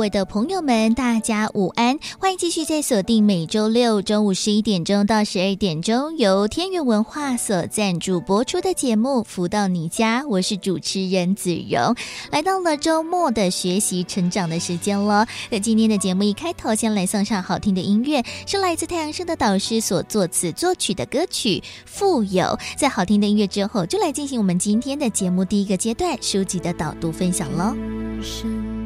[0.00, 1.98] 位的朋友们，大家午安！
[2.18, 11.94] 欢迎继续在锁定每周六中午十一点钟到十二点钟，由天元文化所赞助播出的节目《福到你家》，我是主持人子荣。
[12.32, 15.26] 来到了周末的学习成长的时间了。
[15.50, 22.44] 那今天的节目一开头，先来送上好听的音乐，是来自太阳盛德导师所作词作曲的歌曲《富有》。
[22.78, 27.76] 在好听的音乐之后，就来进行我们今天的节目第一个阶段书籍的导读分享喽。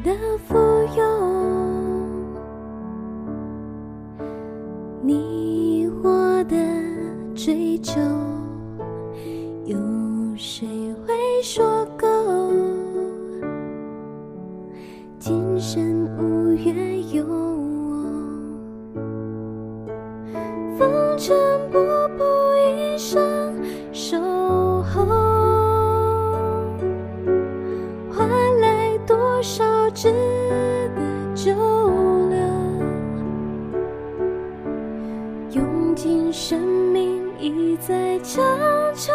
[0.03, 0.11] 的
[0.47, 0.55] 富
[0.95, 1.14] 有，
[5.07, 6.55] 你我的
[7.35, 8.01] 追求，
[9.65, 9.77] 有
[10.35, 10.67] 谁
[11.05, 12.07] 会说够？
[15.19, 19.03] 今生无缘有我，
[20.79, 21.37] 风尘
[21.71, 21.77] 仆
[22.17, 22.23] 仆
[22.65, 23.21] 一生
[23.93, 24.17] 守
[24.81, 25.05] 候。
[28.09, 28.27] 换
[28.59, 30.11] 来多少值
[30.95, 31.53] 得久
[36.05, 38.45] 尽生命意在强
[38.93, 39.11] 求，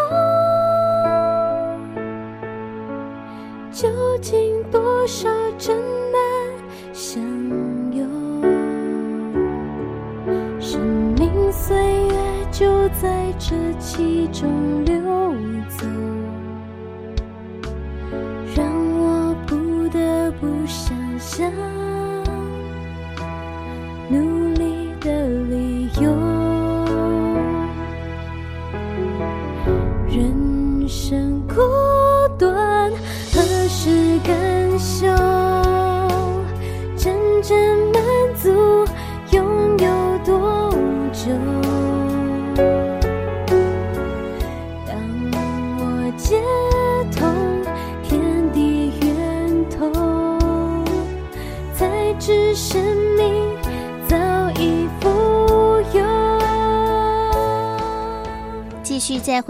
[3.70, 3.88] 究
[4.20, 5.78] 竟多少真
[6.10, 6.20] 难
[6.92, 7.22] 相
[7.92, 8.04] 拥？
[10.58, 10.80] 生
[11.16, 12.16] 命岁月
[12.50, 12.66] 就
[13.00, 15.00] 在这其中流
[15.68, 15.86] 走。
[20.42, 21.49] 努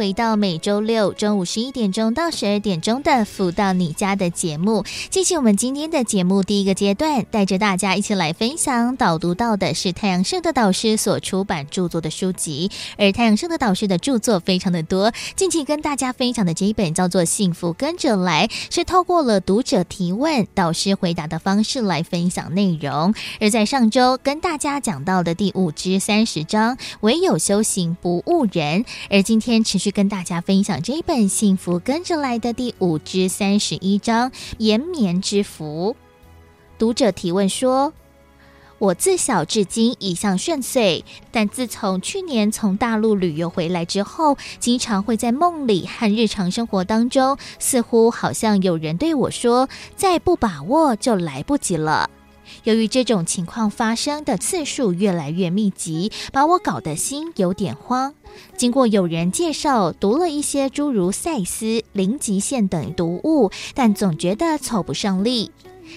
[0.00, 12.71] 回到每周六中午十一点钟到十二点钟的“福到你家”的节目，进行我们今天的节目第一个阶段，带着大家一起来分享导读到的是太阳社的导师所出版著作的书籍。
[12.97, 23.12] 而太阳社的导师的著作非常的多，近期跟大家分享的这一本叫做《幸福跟着来》，是透过了读者提问、导师回答的方式来分享内容。
[23.38, 35.96] 而在上周跟大家讲到的第五至三十章“唯有修行不误人”，而今天持续跟大家分享这一本《幸福跟着来的》第五至三十一章“延绵之福”。
[36.78, 37.92] 读者提问说
[38.78, 52.08] ：“我自小至今一向顺遂，但自从去年从大陆旅游回来之后，经常会在梦里和日常生活当中，似乎好像有人对我说：‘再不把握就来不及了。’
[52.65, 58.15] 由于这种情况发生的次数越来越密集，把我搞得心有点慌。”
[58.56, 65.50] 经过有人介绍，读了一些诸如《赛斯》《零极限》等读物，但总觉得凑不上力。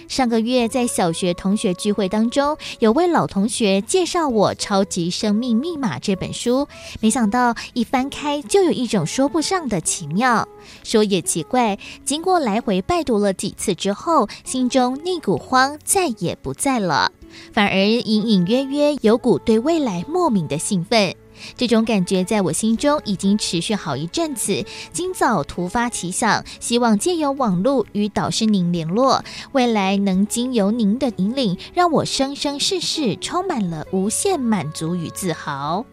[0.07, 6.67] 上个月在小学同学聚会当中，有位老同学介绍我《超级生命密码》这本书，
[6.99, 10.47] 没想到一翻开就有一种说不上的奇妙。
[10.83, 17.11] 说也奇怪，经过来回拜读了几次之后，心中那股慌再也不在了，
[17.51, 21.15] 反而隐隐约约有股对未来莫名的兴奋。
[21.55, 24.65] 这种感觉在我心中已经持续好一阵子。
[24.91, 35.85] 今早突发奇想，希望借由网络与导师您联络，未来能经由您的引领，让我生生世世充满了无限满足与自豪。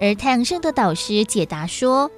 [0.00, 2.10] 而太阳圣的导师解答说，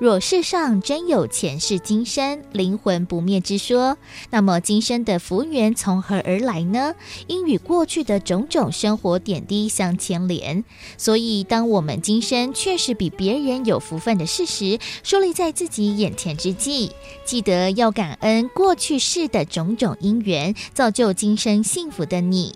[0.00, 3.98] 若世上真有前世今生灵魂不灭之说，
[4.30, 6.94] 那么今生的福缘从何而来呢？
[7.26, 10.64] 应与过去的种种生活点滴相牵连。
[10.96, 16.92] 所以，当我们今生确实比别人有福分的事实树立在自己眼前之际，
[17.26, 22.54] 记得要感恩过去世的种种因缘，造就今生幸福的你。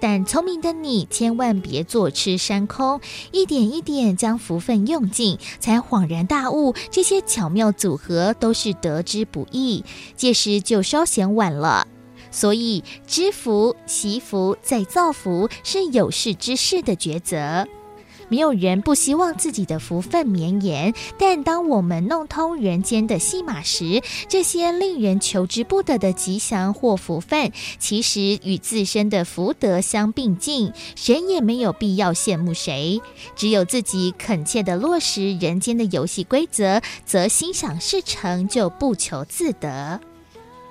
[0.00, 3.00] 但聪明的你，千万别坐吃山空，
[3.32, 9.84] 一点一点将福分用尽，才恍然大悟，这些巧妙组合都是得之不易，
[10.16, 11.86] 届时就稍显晚了。
[12.30, 17.66] 所以，知福、惜福、再造福，是有识之士的抉择。
[18.30, 33.00] 没有人不希望自己的福分绵延，但当我们弄通人间的戏码时，这些令人求之不得的吉祥或福分，其实与自身的福德相并进，谁也没有必要羡慕谁。
[33.34, 40.00] 只有自己恳切地落实人间的游戏规则，则心想事成，就不求自得。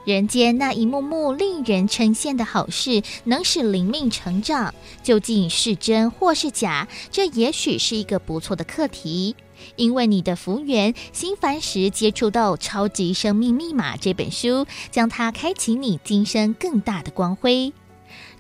[0.10, 4.74] 人间那一幕幕令人称羡的好事，能使灵命成长，
[5.04, 6.88] 究竟是真或是假？
[7.12, 9.36] 这也许是一个不错的课题。
[9.76, 17.72] 因为你的服务员，心烦时接触到《超级生命密码》这本书，将它开启你今生更大的光辉。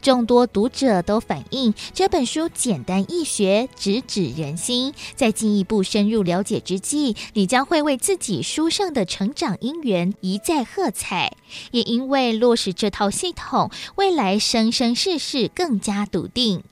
[0.02, 4.94] 众多读者都反映这本书简单易学，直指人心。
[5.16, 11.34] 在进一步深入了解之际，你将会为自己书圣的成长因缘一再喝彩。
[11.72, 16.64] 也因为落实这套系统，未来生生世世更加笃定。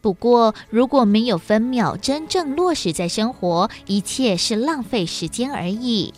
[0.00, 6.12] 不过，如果没有分秒真正落实在生活，一切是浪费时间而已。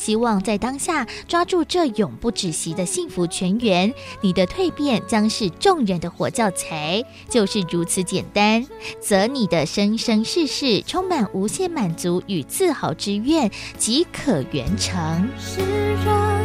[0.00, 3.92] 希望在当下抓住这永不止息的幸福泉源，
[4.22, 8.66] 你的蜕变将是众人的活教材，就是如此简单，
[8.98, 15.28] 则你的生生世世充满无限满足与自豪之愿即可圆成。
[15.38, 15.60] 是
[16.02, 16.40] 让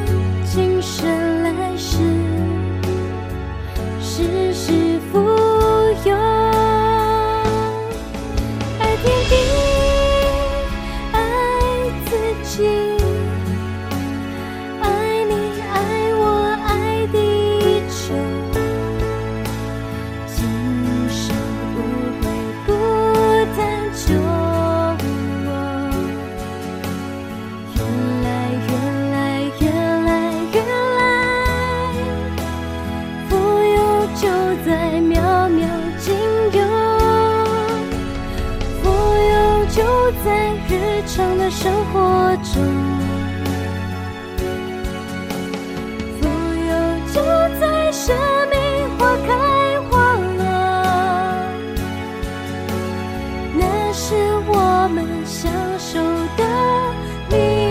[0.45, 1.97] 今生来世，
[4.01, 5.17] 世世富
[6.09, 6.13] 有，
[8.79, 9.64] 爱天地，
[41.15, 42.61] 常的生活中，
[46.19, 46.73] 富有
[47.13, 47.21] 就
[47.57, 48.13] 在生
[48.49, 48.59] 命
[48.97, 50.43] 花开花落，
[53.53, 53.63] 那
[53.93, 54.13] 是
[54.45, 56.01] 我们享受
[56.35, 56.43] 的
[57.29, 57.64] 理。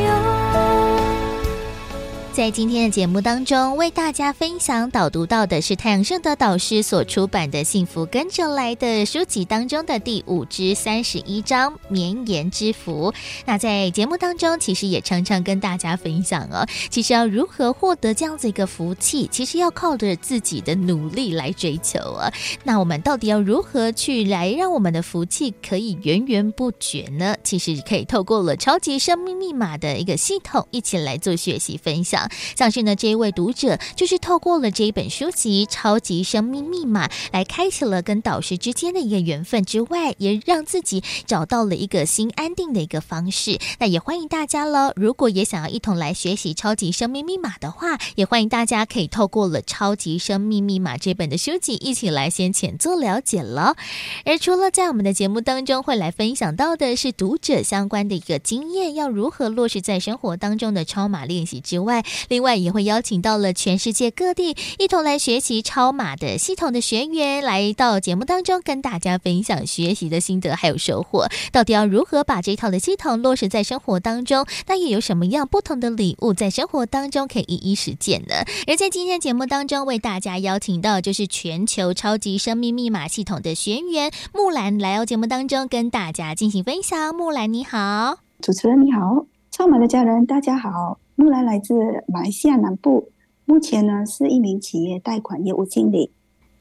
[2.34, 13.14] 在今天的节目当中，为大家分享导读到的是太阳盛德导师所出版的《幸福跟着来的》书籍当中的第五至三十一章“绵延之福”。
[13.46, 22.32] 那在节目当中，其实也常常跟大家分享哦，其实要如何获得这样子一个福气，其实要靠着自己的努力来追求啊。
[22.64, 27.36] 那我们到底要如何去来让我们的福气可以源源不绝呢？
[27.44, 32.23] 其实可以透过了超级生命密码的一个系统，一起来做学习分享。
[32.56, 43.58] 像是呢，这一位读者就是透过了这一本书籍《超级生命密码》来开启了跟导师之间的一个缘分之外，也让自己找到了一个心安定的一个方式。
[43.78, 53.76] 那也欢迎大家了，如果也想要一同来学习《超级生命密码》的话，也欢迎大家可以透过了《超级生命密码》这本的书籍一起来先浅做了解了。
[54.24, 71.26] 而除了在我们的节目当中会来分享到的是读者相关的一个经验，要如何落实在生活当中的超码练习之外，另外也会邀请到了全世界各地一同来学习超码的系统的学员，来到节目当中跟大家分享学习的心得还有收获。
[71.52, 74.46] 到底要如何把这套的系统落实在生活当中？
[74.66, 78.34] 那也有什么样不同的礼物在生活当中可以一一实践呢？
[78.66, 87.14] 而在今天节目当中为大家邀请到就是全球超级生命密码系统的学员木兰来到节目当中跟大家进行分享。
[87.14, 90.98] 木兰你好，主持人你好，超马的家人大家好。
[91.14, 91.76] 木兰来自
[92.08, 93.12] 马来西亚南部，
[93.44, 96.10] 目前呢是一名企业贷款业务经理。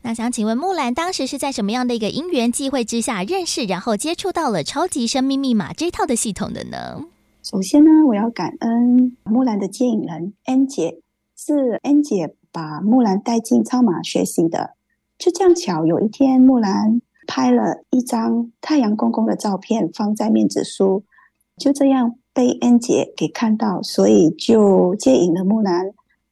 [0.04, 7.04] 那想请问木兰，当时是在什么样的一个因缘际会之下认识，然后接触到了超级生命密码这套的系统的呢？
[7.42, 11.02] 首先呢，我要感恩木兰的接引人 N 姐，
[11.36, 14.76] 是 N 姐把木兰带进超马学习的。
[15.18, 21.04] 就这样巧，有一天木兰拍了一张太阳公公的照片，放在面子书，
[21.58, 22.14] 就这样。
[22.34, 25.86] 被恩姐给看到，所以就接引了木兰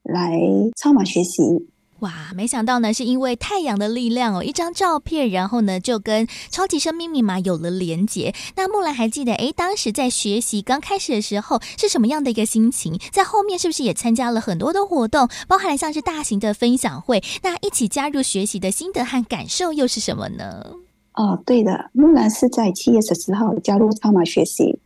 [0.04, 0.40] 来
[0.76, 1.68] 超马学习。
[2.00, 8.34] 哇，没想到呢，是因为太阳的力量哦，一张照片，然后呢就跟超级生命密码有了连结。
[8.56, 13.00] 那木兰还记得，诶，当时在学习刚开始的时候是什么样的一个心情？
[13.12, 17.22] 在后面是不是也参加了很多的活动，包含了像是大型的分享会？
[17.44, 20.66] 那一起加入学习的心得和感受又是什么呢？
[21.14, 24.80] 哦，对的，木兰是在七月十四号加入超马学习。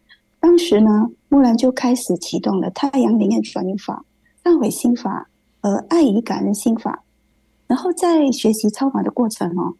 [0.46, 4.06] 当时呢，木兰就开始启动了太阳灵验转运法、
[4.44, 5.28] 忏悔心法
[5.60, 7.04] 和爱与感恩心法。
[7.66, 9.74] 然后在学习超法的过程哦，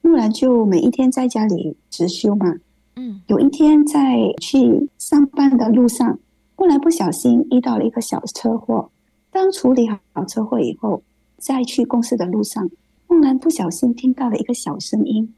[0.00, 2.54] 木兰就每一天在家里直修嘛，
[2.96, 6.18] 嗯，有一天在去上班的路上，
[6.56, 8.90] 木兰不小心遇到了一个小车祸。
[9.30, 11.02] 当处理好车祸以后，
[11.36, 12.66] 在去公司的路上，
[13.08, 15.34] 木兰不小心听到了一个小声音。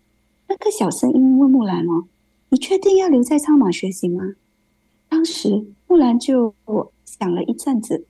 [0.47, 2.05] 那个小声音问木兰哦
[2.51, 4.23] ：“你确定要留在超马学习吗？”
[5.11, 6.55] 当时木兰就
[7.05, 8.07] 想了一阵子，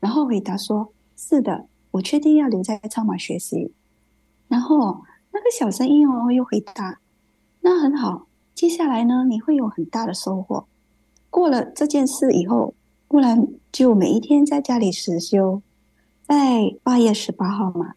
[0.00, 3.72] 然后回答说：“是的，我确定要留在超马学习。”
[4.48, 7.00] 然后那个小声音哦又回答
[7.62, 10.66] ：“那很好。”接下来呢，你会有很大的收获。
[11.30, 12.74] 过了这件事以后，
[13.08, 15.62] 木兰就每一天在家里实修。
[16.24, 17.94] 在八月十八号嘛，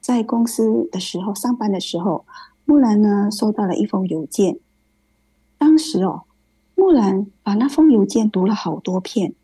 [0.00, 2.26] 在公司的时候上班的时候，
[2.64, 4.58] 木兰呢收到了一封邮件。
[5.56, 6.24] 当时哦，
[6.82, 9.34] 木兰把那封邮件读了好多遍，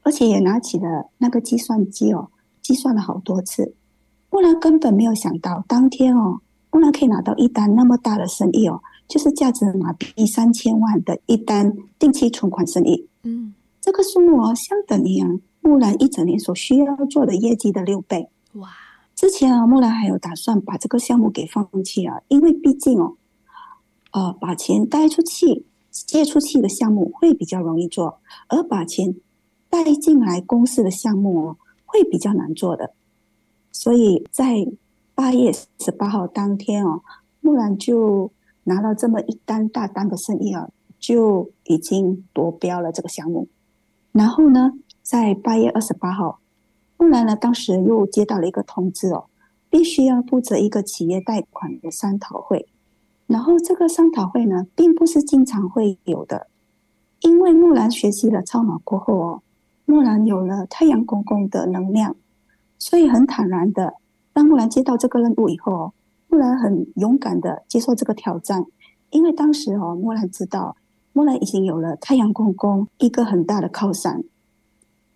[0.00, 2.30] 而且也拿起了那个计算机哦，
[2.62, 3.74] 计算了好多次。
[4.30, 8.80] 木兰根本没有想到，当天哦，木兰可以拿到一单那么大的生意哦。
[9.06, 15.28] 就是价值马币三千万的一单定期存款生意，嗯，这个数目哦，相等于啊
[15.60, 18.30] 木兰一整年所需要做的业绩的六倍。
[18.54, 18.70] 哇！
[19.14, 23.18] 之前啊，木兰还有打算把这个项目给放弃啊，因为毕竟哦，
[24.12, 28.18] 呃，把钱贷出去、借出去的项目会比较容易做，
[28.48, 29.14] 而把钱
[29.70, 32.94] 带进来公司的项目哦，会比较难做的。
[33.70, 34.66] 所以在
[35.14, 37.02] 八月十八号当天哦，
[37.40, 38.32] 木兰就。
[38.64, 43.48] 拿到这么一单大单的生意啊，就已经夺标了这个项目。
[44.12, 46.38] 然后呢，在八月二十八号，
[46.96, 49.24] 木兰呢当时又接到了一个通知哦，
[49.68, 52.68] 必须要负责一个企业贷款的商讨会。
[53.26, 56.48] 然后这个商讨会呢，并不是经常会有的，
[57.20, 59.42] 因为木兰学习了超马过后哦，
[59.84, 62.16] 木兰有了太阳公公的能量，
[62.78, 63.94] 所以很坦然的，
[64.32, 65.92] 当木兰接到这个任务以后哦。
[66.28, 68.64] 木兰很勇敢的接受这个挑战，
[69.10, 70.76] 因为当时哦，木兰知道
[71.12, 74.24] 木兰已经有了太阳公公一个很大的靠山。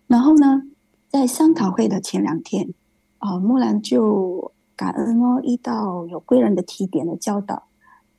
[0.05, 0.61] 然后呢，
[1.09, 2.71] 在商讨会的前两天，
[3.19, 7.66] 哦，木兰就感恩哦，遇到有贵人的提点的教导，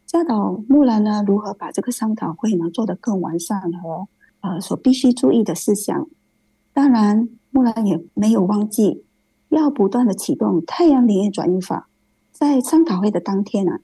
[0.08, 4.08] 教导木兰呢如何把这个商讨会呢做得更完善和
[4.40, 6.08] 呃所必须注意的事项。
[6.72, 9.04] 当然，木兰也没有忘记
[9.50, 11.90] 要不断的启动太阳灵验转运法。
[12.32, 13.80] 在商讨会的当天啊，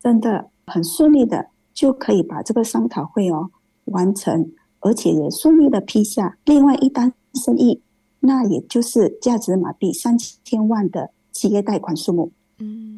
[0.00, 3.50] 真的很顺利的就可以把这个商讨会哦
[3.84, 7.82] 完成，而且也顺利的批下另外一单生意，
[8.20, 12.32] 那也就是价值马币三千万的企业贷款数目。
[12.60, 12.95] 嗯，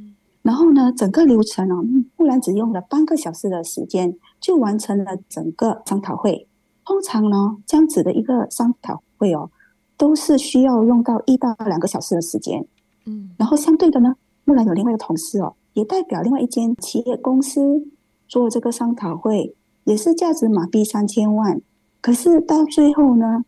[0.48, 1.84] 然后呢，整个流程哦，
[2.16, 6.48] 木兰只用了半个小时的时间就完成了整个商讨会。
[6.86, 9.50] 通常呢，这样子的一个商讨会哦，
[9.98, 12.66] 都是需要用到一到两个小时的时间。
[13.04, 14.16] 嗯，然后相对的呢。
[14.46, 17.86] 木兰有另外一个同事哦，也代表另外一间企业公司
[18.26, 21.60] 做这个商讨会，也是价值马币三千万。
[22.00, 23.44] 可是到最后呢，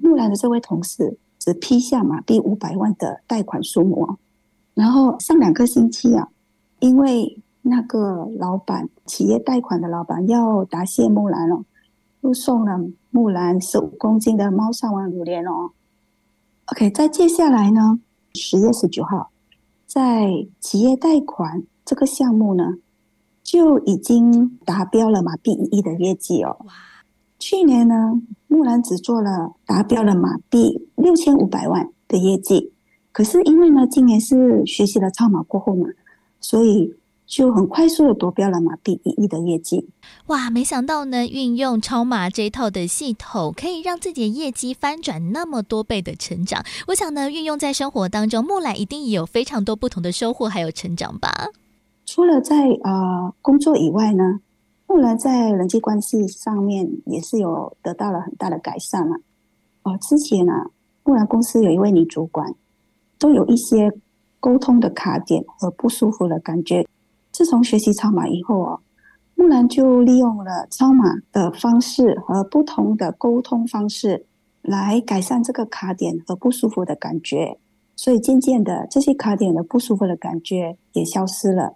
[0.00, 4.18] 木兰的这位同事只批下马币五百万的贷款数目哦。
[4.74, 6.28] 然后上两个星期啊，
[6.80, 11.64] 因为那个老板，企业贷款的老板要答谢木兰哦，
[12.20, 12.78] 又送了
[13.10, 15.70] 木兰十五公斤的猫山王榴莲哦。
[16.66, 18.00] OK，在接下来呢，
[18.34, 19.30] 十月十九号。
[19.86, 22.74] 在企业贷款这个项目呢，
[23.42, 26.56] 就已经达标了马币一亿的业绩哦。
[26.66, 26.72] 哇！
[27.38, 32.72] 去年呢，木兰只做了达标了马币六千五百万的业绩，
[33.12, 35.86] 可是因为呢，今年是学习了超马过后嘛，
[36.46, 36.94] 所以。
[37.28, 39.84] 就很快速的夺标了马币一亿的业绩，
[40.28, 40.48] 哇！
[40.48, 46.64] 没想到呢，运用超马这一套的系统，可以让自己的业绩翻转那么多倍的成长。
[46.86, 51.48] 我想呢，运用在生活当中，木兰一定也有非常多不同的收获还有成长吧。
[52.04, 54.38] 除了在呃工作以外呢，
[54.86, 59.16] 木兰在人际关系上面也是有得到了很大的改善了。
[59.82, 60.70] 哦、呃，之前呢、啊，
[61.02, 62.54] 木兰公司有一位女主管，
[63.18, 63.92] 都有一些
[64.46, 66.86] 沟通的卡点和不舒服的感觉。
[67.32, 68.80] 自从学习超马以后哦，
[69.34, 74.24] 木兰就利用了超马的方式和不同的沟通方式
[74.62, 77.58] 来改善这个卡点和不舒服的感觉，
[77.96, 81.74] 所以渐渐的这些卡点的不舒服的感觉也消失了。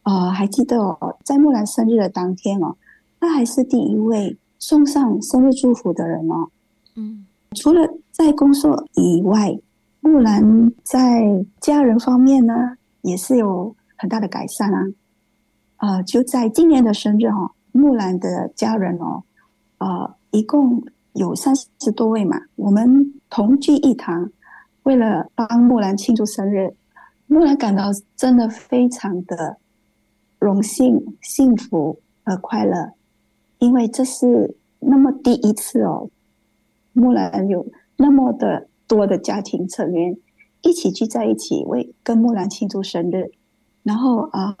[0.00, 2.74] 啊、呃，还记得哦，在木兰生日的当天哦，
[3.20, 6.48] 她还是第一位送上生日祝福的人哦。
[6.96, 9.58] 嗯，除了在工作以外，
[10.02, 13.74] 木兰在家人方面呢，也是有。
[13.98, 14.82] 很大的改善啊！
[15.76, 19.22] 呃，就在今年的生日哈、哦，木兰的家人哦，
[19.78, 20.82] 呃，一共
[21.12, 24.28] 有三十多位嘛，我们同聚一堂，
[24.82, 26.74] 为了帮木兰庆祝生日，
[27.28, 29.56] 木兰感到真的非常的
[30.40, 32.90] 荣幸、幸福和快乐。
[33.58, 36.10] 因为这是那么第一次哦，
[36.92, 37.64] 木兰有
[37.96, 40.14] 那么的多的家庭成员
[40.60, 43.30] 一起聚在一起为跟木兰庆祝生日，
[43.82, 44.54] 然后啊、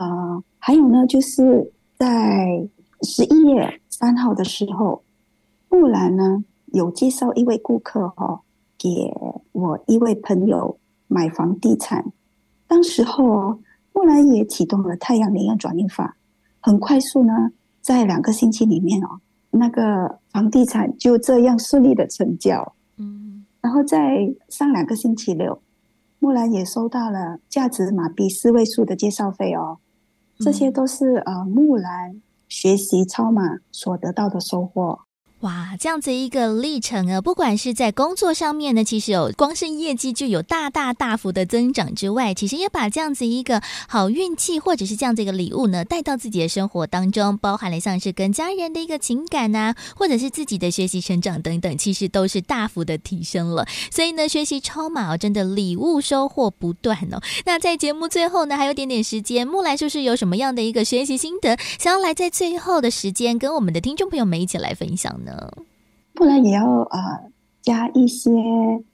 [0.58, 2.66] 还有呢，就是在
[3.02, 5.02] 十一月三号的时候，
[5.68, 8.40] 木兰呢有介绍一位顾客哦，
[8.78, 8.88] 给
[9.52, 12.02] 我一位朋友买房地产，
[12.66, 13.60] 当时候，
[13.92, 16.16] 木兰也启动了太阳能量转运法，
[16.58, 17.50] 很快速呢。
[17.82, 19.20] 在两个星期里面哦，
[19.50, 22.74] 那个房地产就这样顺利的成交。
[22.96, 25.62] 嗯，然后在上两个星期六，
[26.18, 29.78] 木兰也收到了价值马币四位数的介绍费哦。
[30.38, 35.02] 这些都是呃木兰学习超马所得到的收获。
[35.42, 53.66] 哇，这样子一个历程啊，不管是在工作上面呢，其实有光是业绩就有大大大幅的增长之外，其实也把这样子一个好运气或者是这样子一个礼物呢带到自己的生活当中，包含了像是跟家人的一个情感呐、或者是自己的学习成长等等，其实都是大幅的提升了。
[53.90, 57.20] 所以呢，学习超马哦，真的礼物收获不断哦。
[57.44, 65.31] 那在节目最后呢，还有点点时间，木兰是不是有什么样的一个学习心得，想要来在最后的时间跟我们的听众朋友们一起来分享呢？
[66.14, 67.30] 不然也要呃
[67.62, 68.30] 加一些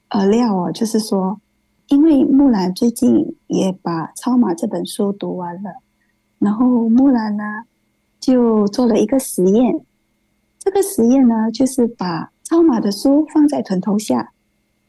[0.08, 1.40] 呃料哦，就是说，
[1.88, 5.70] 因为木兰最近也把《超马》这本书读完了，
[6.38, 7.42] 然后木兰呢
[8.20, 9.80] 就做了一个实验，
[10.58, 14.32] 这个实验呢就是把《超马》的书放在枕头下，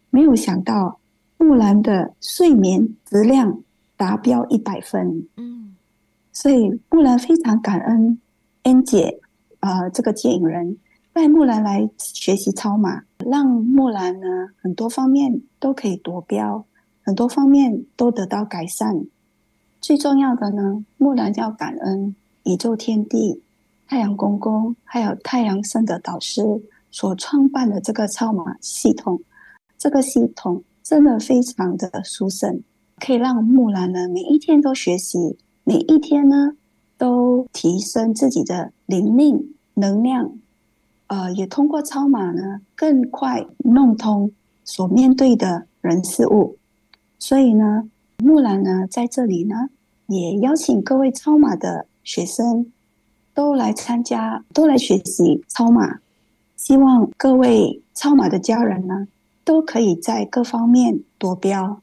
[0.10, 1.00] 没有想到
[1.38, 3.62] 木兰的睡眠质量
[3.98, 5.76] 达标一百分，嗯，
[6.32, 8.20] 所以木兰非常感恩
[8.64, 9.20] 恩姐
[9.60, 10.78] 啊、呃，这个接引人。
[11.20, 14.26] 带木兰来学习超马，让木兰呢
[14.62, 16.64] 很多方面都可以夺标，
[17.02, 19.04] 很多方面都得到改善。
[19.82, 23.44] 最重要的呢，木兰要感恩宇宙天地、
[23.86, 26.42] 太阳公公，还有太阳圣的导师
[26.90, 29.22] 所创办的这个超马系统。
[29.78, 32.64] 这个系统真的非常的殊胜，
[32.96, 36.54] 可以让木兰呢每一天都学习，每一天呢
[36.98, 40.32] 都提升自己的灵命能量。
[41.10, 44.32] 呃，也通过超码呢，更快弄通
[44.64, 46.58] 所面对的人事物。
[47.18, 49.70] 所以呢，木兰呢在这里呢，
[50.06, 52.72] 也邀请各位超码的学生
[53.34, 56.00] 都来参加，都来学习超马。
[56.56, 59.08] 希望各位超马的家人呢，
[59.44, 61.82] 都可以在各方面夺标。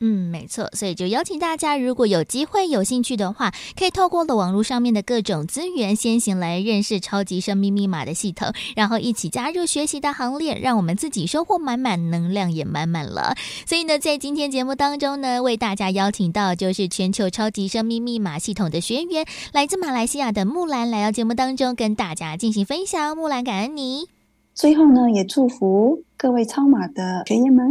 [0.00, 13.34] 嗯，没错，所以就邀请大家，如果有机会、有兴趣的话，可以透过了网络上面的各种资源，先行来认识超级生命密码的系统，然后一起加入学习的行列，让我们自己收获满满，能量也满满了。
[13.64, 23.16] 所以呢，在今天节目当中呢，为大家邀请到就是全球超级生命密码系统的学员，来自马来西亚的木兰，来到节目当中跟大家进行分享。
[23.16, 24.08] 木兰，感恩你。
[24.54, 27.70] 最后呢，也祝福各位超码的学员们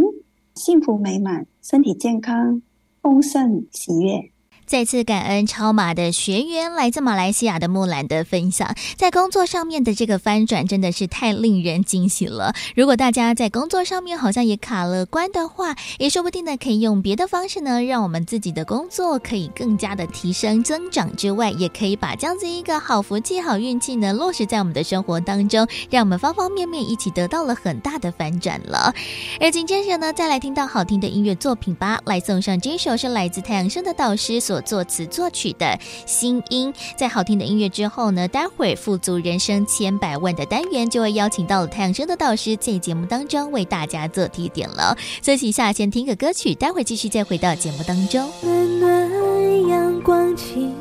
[0.55, 1.45] 幸福美满。
[1.61, 2.61] 身体健康，
[3.01, 4.31] 丰盛喜悦。
[4.67, 12.51] 再次感恩超马的学员，来自马来西亚的木兰的分享，在工作上面的这个翻转真的是太令人惊喜了。
[12.75, 28.91] 如果大家在工作上面好像也卡了关的话，也说不定呢，可以用别的方式呢，让我们自己的工作可以更加的提升增长之外，也可以把这样子一个好福气、好运气呢落实在我们的生活当中，让我们方方面面一起得到了很大的翻转了。
[29.39, 34.54] 而紧接着呢，再来听到好听的音乐作品吧，来送上这首是来自太阳升的导师所。
[34.61, 44.97] 作词作曲的新音，在好听的音乐之后呢，待会儿富足人生千百万的单元就会邀请到了太阳升的导师在节目当中为大家做提点了。
[45.21, 48.29] 休息一，下先听个歌曲，待会儿继续再回到节目当中。
[48.41, 50.71] 暖暖阳光起，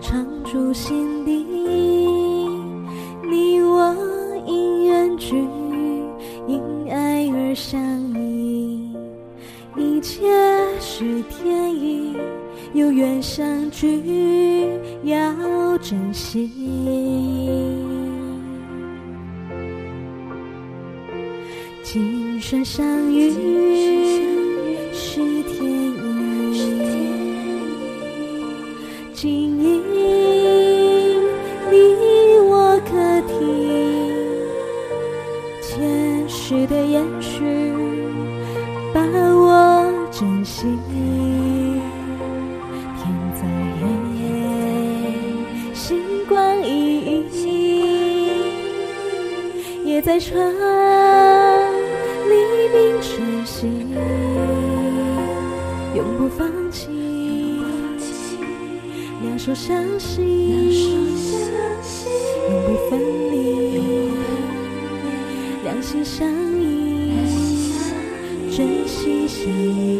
[0.00, 1.44] 常驻心底，
[3.28, 3.94] 你我
[4.46, 5.48] 因缘聚，
[6.48, 7.80] 因爱而相
[8.14, 8.90] 依，
[9.76, 10.20] 一切
[10.80, 12.16] 是天意。
[12.74, 13.86] 有缘相聚，
[15.04, 16.50] 要珍惜。
[21.82, 23.30] 今生相遇
[24.90, 25.70] 是天
[26.54, 26.80] 意，
[29.12, 29.51] 经
[50.04, 50.36] 在船
[52.28, 52.34] 里
[52.72, 53.94] 冰晨心，
[55.94, 56.88] 永不放弃，
[59.22, 60.20] 两手相惜，
[62.50, 62.98] 永不分
[63.30, 64.10] 离，
[65.62, 66.28] 两心相
[66.60, 67.12] 依，
[68.50, 69.91] 真心相依。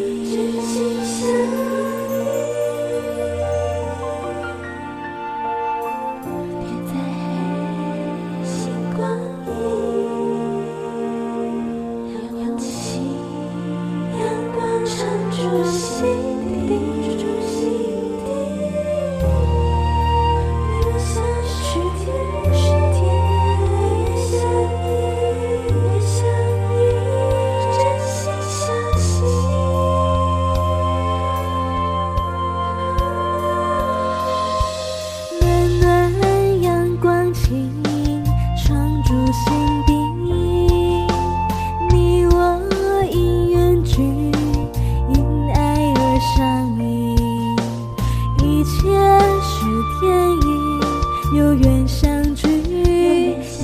[51.34, 52.46] 有缘相聚，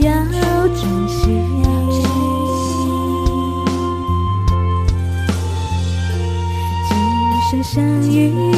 [0.00, 0.12] 要
[0.68, 1.09] 珍
[8.02, 8.58] 惜。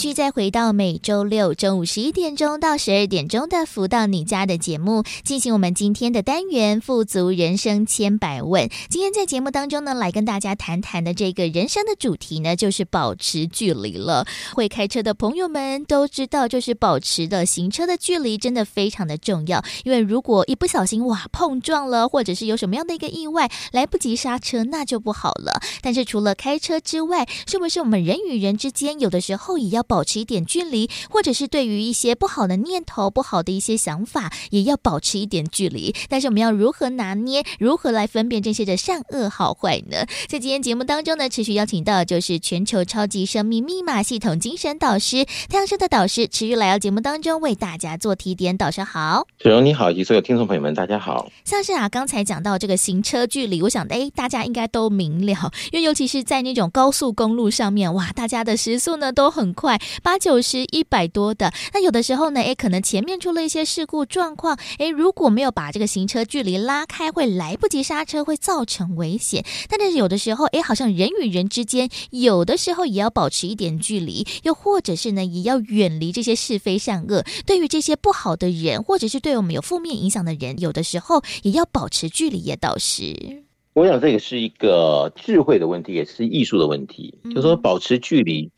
[0.00, 8.70] 续再回到每周六中午十一点钟到十二点钟的《福到你家》的节目，进行我们今天的单元“富足人生千百问”。
[8.88, 14.26] 今天在节目当中呢，来跟大家谈谈的这个人生的主题呢，就是保持距离了。
[14.54, 25.60] 会开车的朋友们都知道，就是保持的行车的距离真的非常的重要，因为如果一不小心哇碰撞了，或者是有什么样的一个意外，来不及刹车，那就不好了。
[25.82, 35.92] 但是除了开车之外，是不是我们人与人之间有的时候也要保持一点距离，或者是对于一些不好的念头、不好的一些想法，也要保持一点距离。
[36.08, 40.06] 但是我们要如何拿捏，如何来分辨这些的善恶好坏呢？
[40.28, 48.56] 在今天节目当中呢，持续邀请到就是全球超级生命密码系统精神导师太阳社的导师，持续来到节目当中为大家做提点。
[48.56, 51.28] 导师好，雪荣你好，以及所有听众朋友们，大家好。
[51.44, 60.20] 像是啊，刚才讲到这个行车距离，我想哎，大家应该都明了，因为尤其是在那种高速公路上面，哇，大家的时速呢都很快，八。
[60.20, 69.42] 九十一百多的，那有的时候呢，诶，可能前面出了一些事故状况，诶，如果没有把这个行车距离拉开，会来不及刹车，会造成危险。
[69.66, 77.24] 但是有的时候，诶，好像人与人之间，有的时候也要保持一点距离，又或者是呢，也要远离这些是非善恶。
[77.46, 83.42] 对于这些不好的人，或者是对我们有负面影响的人，有的时候也要保持距离也倒是。
[83.72, 88.50] 我想这个是一个智慧的问题，也是艺术的问题，嗯、就是说保持距离。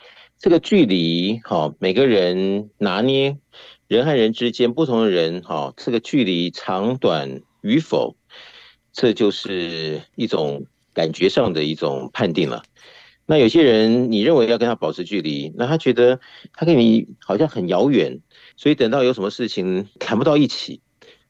[0.42, 3.38] 这个距离，哈，每个人拿捏
[3.86, 8.16] 人和人之间不同的人，哈，这个距离长短与否，
[8.92, 12.64] 这就是一种感觉上的一种判定了。
[13.24, 16.18] 那有些人，你认为要跟他保持距离，那他觉得
[16.54, 18.18] 他跟你好像很遥远，
[18.56, 20.80] 所以等到有什么事情谈不到一起。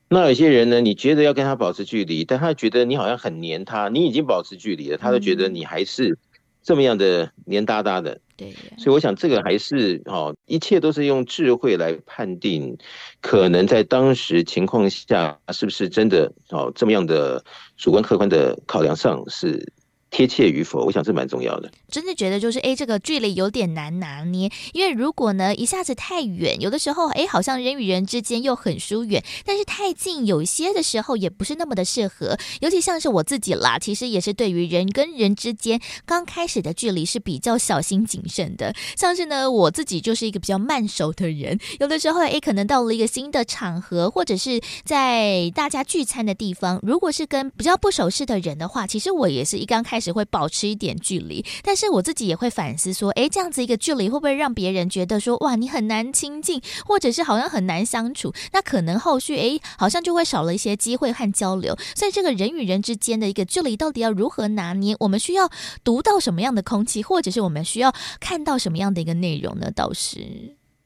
[0.08, 6.18] 那有些人呢，你觉得要跟他保持距离，但他觉得你好像很黏他，你已经保持距离了，他都觉得你还是
[6.62, 8.20] 这么样的黏哒哒的。
[8.36, 12.76] 对，所以我想这个还是哦，一切都是用智慧来判定，
[13.20, 17.44] 可能在当时情况下是不是真的哦，这么样的
[17.76, 19.72] 主观客观的考量上是。
[20.12, 21.72] 贴切与否，我想这蛮重要的。
[21.88, 24.52] 真的觉得就是，哎，这个距离有点难拿捏。
[24.74, 32.36] 因为如果呢一下子太远，有的时候，哎，好像人与人之间又很疏远；但是太近，有些的时候也不是那么的适合。
[32.60, 38.74] 尤其像是我自己啦，其实也是对于人跟人之间刚开始的距离是比较小心谨慎的。
[38.94, 50.01] 像是呢，我自己就是一个比较慢熟的人，有的时候，哎，可能到了一个新的场合，或者是在大家聚餐的地方，如果是跟比较不熟悉的人的话，其实我也是一刚开始。
[50.02, 51.42] 只会保持一点距离。
[51.62, 58.34] 但是我自己也会反思说，哎，这样子一个距离会不会让别人觉得说，哇，你很难亲近，或者是好像很难相处？
[58.52, 61.74] 那可能后续哎，好像就会少了一些机会和交流。
[61.94, 64.94] 所以这个人与人之间的一个距离到底要如何拿捏？
[64.98, 65.48] 我们需要
[65.84, 69.70] 读到什么样的空气，或者是我们需要看到什么样的一个内容呢？
[69.70, 70.20] 倒是。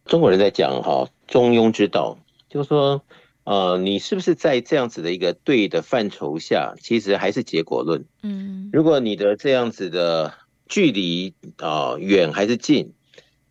[0.05, 2.17] 中国人在讲哈中庸之道，
[2.49, 3.01] 就是说，
[3.47, 8.05] 呃，你是不是在这样子的一个对的范畴下，其实还是结果论。
[8.23, 10.35] 嗯，如果你的这样子的
[10.69, 12.93] 距离啊远还是近，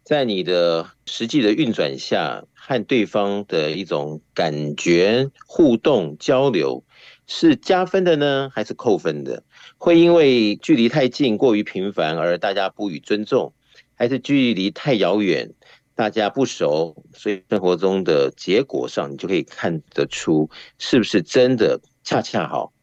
[0.03, 6.83] 在你的实际的运转下，和对方的一种感觉互动交流，
[7.25, 9.43] 是加分的呢，还是扣分的？
[9.77, 13.53] 会因为距离太近、过于频繁而大家不予尊重，
[13.95, 15.53] 还是距离太遥远？
[15.95, 22.74] 大家不熟，所以生活中的结果上，你就可以看得出是不是真的恰恰好。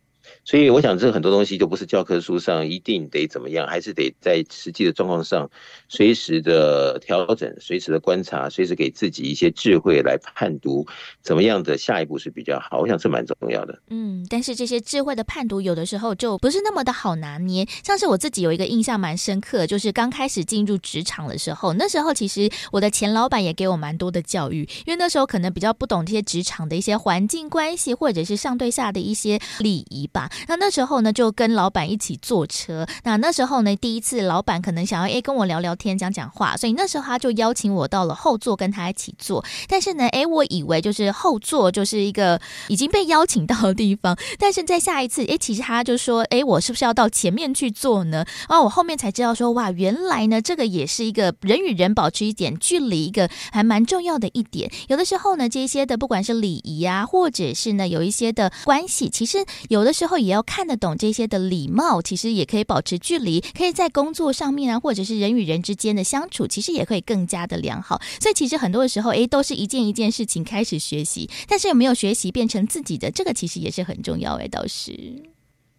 [0.45, 5.49] 所以我想，这很多东西就不是教科书上一定得怎么样，还是得在实际的状况上
[5.89, 10.85] 随时的调整、随时的观察、随时给自己一些智慧来判读
[11.23, 12.81] 怎么样的下一步是比较好。
[12.81, 13.81] 我想这蛮重要的。
[13.91, 17.65] 嗯，但是这些智慧的判读有的时候就不是那么的好拿捏。
[17.85, 30.29] 像是我自己有一个印象蛮深刻，就是刚开始进入职场的时候，那时候其实我的前老板也给我蛮多的教育，因为那时候可能比较不懂这些职场的一些环境关系，或者是上对下的一些礼仪吧。
[30.47, 32.87] 那那时候呢，就跟老板一起坐车。
[33.05, 39.45] 那那时候呢，第一次老板可能想要诶跟我聊聊天、讲讲话，所以那时候他就邀请我到了后座跟他一起坐。
[39.69, 44.17] 但是呢，诶我以为就是后座就是一个已经被邀请到的地方。
[44.39, 48.25] 但是在下一次，诶其实他就说，诶我是不是要到前面去坐呢？
[48.49, 54.71] 哦，我后面才知道说，哇，原来呢，这个也是一个人与人保持一点距离，一个还蛮重要的一点。
[54.89, 68.01] 有的时候呢，这些的不管是礼仪啊，或者是呢有一些的关系，其实有的时候也要看得懂这些的礼貌，其实也可以保持距离，可以在工作上面啊，或者是人与人之间的相处，其实也可以更加的良好。
[68.21, 74.35] 所以其实很多的时候，诶，都是一件一件事情开始学习，但是有没有学习变成自己的，这个其实也是很重要。
[74.37, 74.93] 诶，倒是。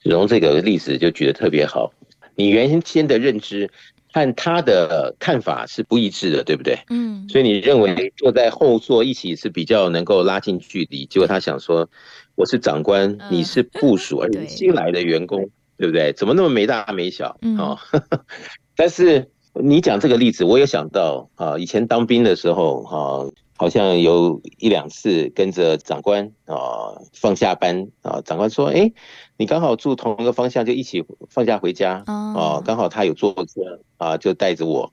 [0.02, 1.92] 子龙这个例子就举得特别好，
[2.36, 3.72] 你原先的认知
[4.12, 6.78] 和他的看法是不一致的，对不对？
[6.90, 7.28] 嗯。
[7.30, 11.90] 所以你认为坐在后座一起是比较能够拉近距离，结果他想说。
[12.36, 16.12] 我是长官，你是部署，而 且新来的员工，对不对？
[16.14, 17.38] 怎么那么没大没小？
[17.60, 17.78] 哦，
[18.76, 28.92] 但是你讲这个例子，我有想到啊，以前当兵的时候，啊，好像有一两次跟着长官啊放下班啊，长官说，哎，
[29.38, 34.92] 你刚好住同一个方向，就一起放假回家啊，刚好他有坐车啊，就带着我，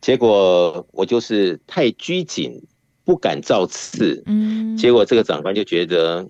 [0.00, 2.60] 结果我就是太拘谨，
[3.04, 6.26] 不敢造次，嗯，结果这个长官就觉得。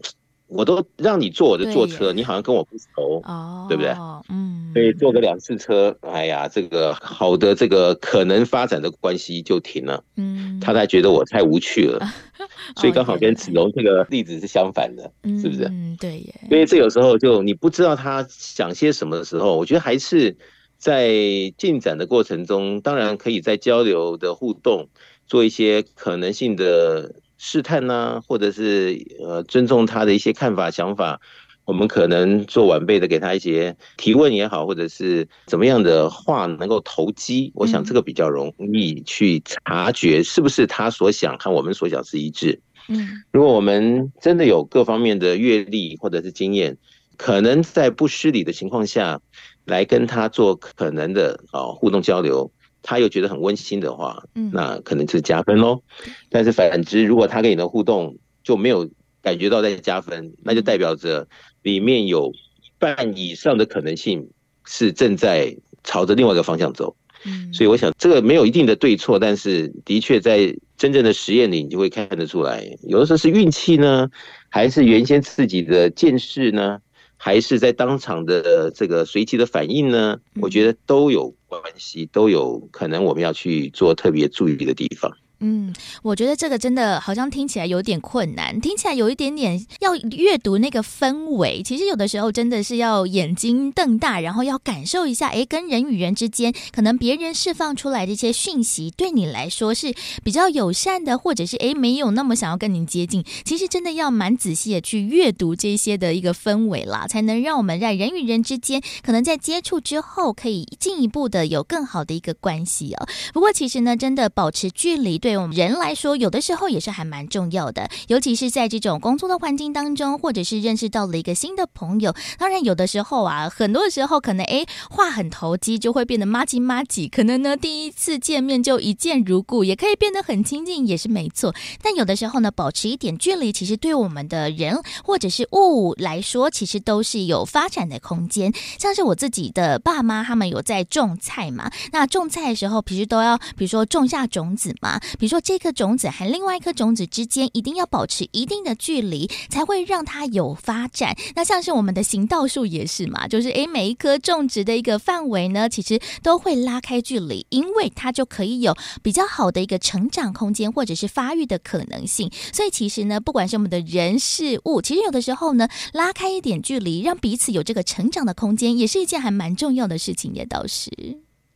[0.46, 3.94] 我都让你坐我的坐车，你好像跟我不熟，哦，对不对？
[4.28, 10.04] 嗯，所以坐个两次车，哎呀，这个好的这个可能发展的关系就停了。
[10.16, 12.06] 嗯，他才觉得我太无趣了，
[12.76, 15.64] 所以刚好跟子龙这个例子是相反的，是不是？
[15.64, 16.34] 嗯，对耶。
[16.48, 20.36] 所以这有时候就你不知道他想些什么的时候，我觉得还是
[20.76, 21.10] 在
[21.56, 24.88] 进展的过程中，当然可以在交流的互动
[25.26, 27.14] 做一些可能性的。
[27.46, 31.20] 试探呢、啊，或者是呃尊重他的一些看法想法，
[31.66, 42.58] 我们可能做晚辈的给他一些提问也好，或者是怎么样的话能够投机，我想这个比较容易去察觉是不是他所想和我们所想是一致。
[42.88, 46.78] 嗯，如果我们真的有各方面的阅历或者是经验，
[47.18, 49.20] 可能在不失礼的情况下
[49.66, 52.50] 来跟他做可能的啊互动交流。
[52.86, 55.82] 他又觉得很温馨的话，嗯那可能就是加分喽。
[56.28, 58.88] 但是反之，如果他跟你的互动就没有
[59.22, 61.26] 感觉到在加分，那就代表着
[61.62, 64.28] 里面有一半以上的可能性
[64.66, 66.94] 是正在朝着另外一个方向走。
[67.26, 74.10] 嗯所以我想这个没有一定的对错，但是的确在真正的实验里，你就会看得出来，有的时候是运气呢，
[74.50, 76.78] 还是原先自己的见识呢？
[77.16, 80.18] 还是在当场的这个随机的反应呢？
[80.40, 85.16] 我觉得都有关系，都有可能我们要去做特别注意的地方。
[85.40, 91.62] 嗯，我觉得这个真的好像听起来有点困难，听起来有一点点要阅读那个氛围。
[91.62, 99.92] 其实有的时候真的是要眼睛瞪大，然后要感受一下，诶，跟人与人之间，可能别人释放出来的一些讯息，对你来说是
[100.22, 103.24] 比较友善的，或者是诶没有那么想要跟你接近。
[103.44, 113.06] 其实真的要蛮仔细的去阅读这些的一个氛围啦，才能让我们在人与人之间，可能在接触之后，可以进一步的有更好的一个关系哦。
[113.32, 115.18] 不过其实呢，真的保持距离。
[115.24, 122.14] 对我们人来说，有的时候也是还蛮重要的，尤其是在这种工作的环境当中，或者是认识到了一个新的朋友。
[122.36, 127.08] 当然，有的时候啊，很多时候可能哎话很投机，就会变得麻吉麻吉。
[127.08, 131.54] 可能呢，第一次见面就一见如故，也可以变得很亲近，也是没错。
[131.80, 138.52] 但有的时候呢，保持一点距离，其实对我们的人或者是物来说，其实都是有发展的空间。
[138.78, 151.16] 像是我自己的爸妈，他们有在种菜嘛，那种菜的时候，平时都要，比如说种下种子嘛，比如说这颗种子和另外一颗种子之间一定要保持一定的距离，才会让它有发展。
[151.34, 162.30] 那像是我们的行道树也是嘛，就是诶，每一颗种植的一个范围呢，其实都会拉开距离，因为它就可以有比较好的一个成长空间，或者是发育的可能性。
[162.52, 170.90] 所以其实呢，不管是我们的人事物，其实有的时候呢，拉开一点距离，让彼此有这个成长的空间，也是一件还蛮重要的事情，也倒是。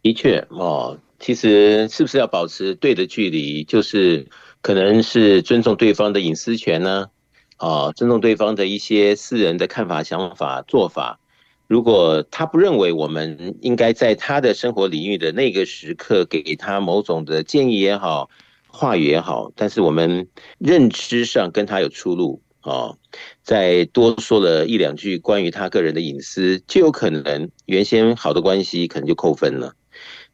[0.03, 0.97] 的确哦。
[1.19, 4.29] 其实是不是要保持对的距离，就是
[4.63, 7.09] 可能是尊重对方的隐私权呢？
[7.57, 11.19] 啊，尊重对方的一些私人的看法、想法、做法。
[11.67, 18.31] 如果他不认为我们应该在他的生活领域的那个时刻给他某种的建议也好、
[18.69, 20.29] 话语也好，但是我们
[20.59, 22.95] 认知上跟他有出入啊，
[23.43, 29.75] 再多说了一两句关于他个人的隐私，就有可能原先好的关系可能就扣分了。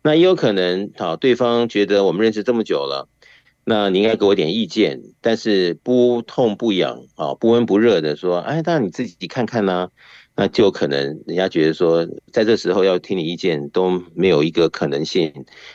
[0.04, 3.08] 那也有可能，好，对方觉得我们认识这么久了，
[3.64, 9.88] 那你应该给我点意见，但是不痛不痒啊，不温不热的说，哎，那你自己看看呢？
[10.36, 15.32] 那就可能人家觉得说，在这时候要听你意见都没有一个可能性，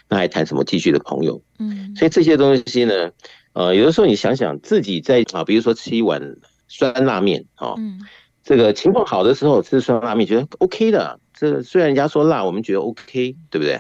[0.10, 1.42] 那还谈什么继续的朋友？
[1.58, 3.12] 嗯，所以这些东西呢，
[3.54, 6.22] 呃，有的时候你想想自己在啊，比如说吃一碗
[6.68, 7.74] 酸辣面啊，
[8.44, 13.80] 这个情况好的时候吃酸辣面觉得 OK 的，这虽然人家说辣，我们觉得 OK，对不对？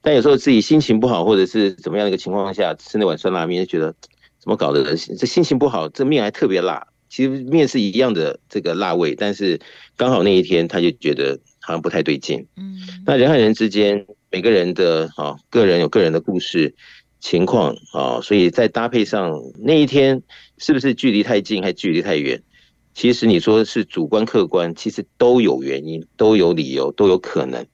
[0.00, 3.94] 但有时候自己心情不好，或者是怎么样的一个情况下吃那碗酸辣面，就觉得
[4.38, 4.96] 怎么搞的？
[4.96, 6.86] 这心情不好，这面还特别辣。
[7.08, 9.60] 其实面是一样的这个辣味，但是
[9.96, 12.46] 刚好那一天他就觉得好像不太对劲。
[12.56, 16.74] 嗯，那人和人之间，每个人的啊，个人有个人的故事
[17.20, 20.22] 情况啊，所以在搭配上那一天
[20.56, 22.42] 是不是距离太近，还距离太远？
[22.94, 27.66] 其实你说是主观客观，其实都有原因，都有理由，都有可能。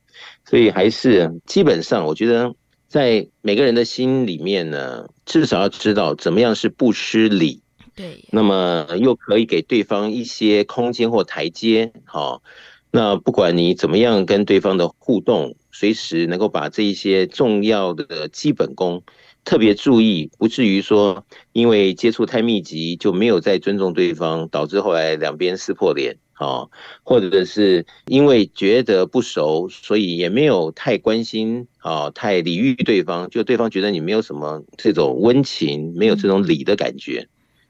[0.49, 2.55] 所以还是基本上，我觉得
[2.89, 7.61] 在每个人的心里面呢，至少要知道怎么样是不失礼，
[7.95, 12.43] 对，那么又可以给对方一些空间或台阶，好，
[12.91, 19.03] 那不管你怎么样跟对方的互动，随时能够把这一些重要的基本功
[19.45, 26.17] 特别注意，不至于说因为接触太密集就没有再尊重对方，导致后来两边撕破脸。
[26.39, 26.69] 啊，
[27.03, 37.27] 或者是因为觉得不熟，所以也没有太关心啊，太礼遇对方，就对方觉得你没有什么这种温情，没有这种礼的感觉，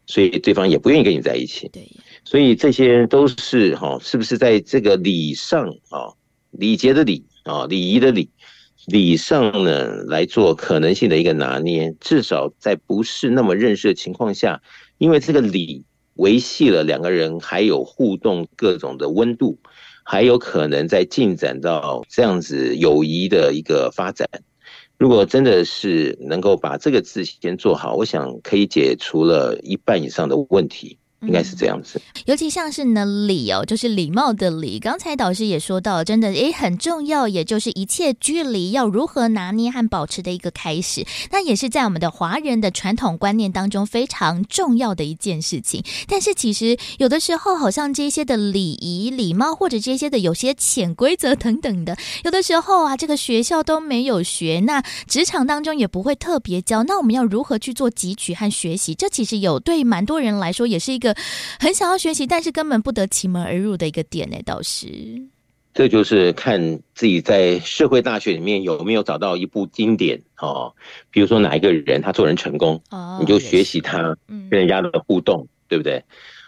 [0.07, 1.67] 所以对方也不愿意跟你在一起。
[1.69, 1.91] 对，
[2.25, 6.13] 所以这些都是哈，是不是在这个礼上啊，
[6.51, 8.29] 礼节的礼啊，礼仪的礼，
[8.87, 14.61] 礼上呢来做可能性的一个拿捏，至少在不是那么认识的情况下，
[14.99, 15.87] 因为这个礼。
[16.19, 19.59] 维系了两个人还有互动各种的温度，
[20.05, 24.29] 还有可能再进展到这样子友谊的一个发展。
[24.99, 30.99] 如果真的是能够把这个字先做好，我想可以解除了一半以上的问题。
[31.21, 34.79] 应该是这样子，尤其像是呢礼哦，就是礼貌的礼。
[34.79, 41.05] 刚才导师也说到，真的诶很重要，也就是一切距离要如何拿捏和保持的一个开始。
[41.33, 45.83] 那也是在我们的华人的传统观念当中非常重要的一件事情。
[46.07, 56.85] 但是其实有的时候，好像这些的礼仪、礼貌或者这些的有些潜规则等等的，有的时候啊，这个学校都没有学，那职场当中也不会特别教。
[56.85, 58.95] 那我们要如何去做汲取和学习？
[58.95, 61.08] 这其实有对蛮多人来说也是一个。
[61.61, 64.87] 很想要学习，但是根本不得其门而入的一个点呢，倒是。
[65.75, 70.75] 这就是看自己在社会大学里面有没有找到一部经典哦，
[71.09, 76.03] 比如说哪一个人他做人成功，哦、你就学习他跟人家的互动，嗯、对不对？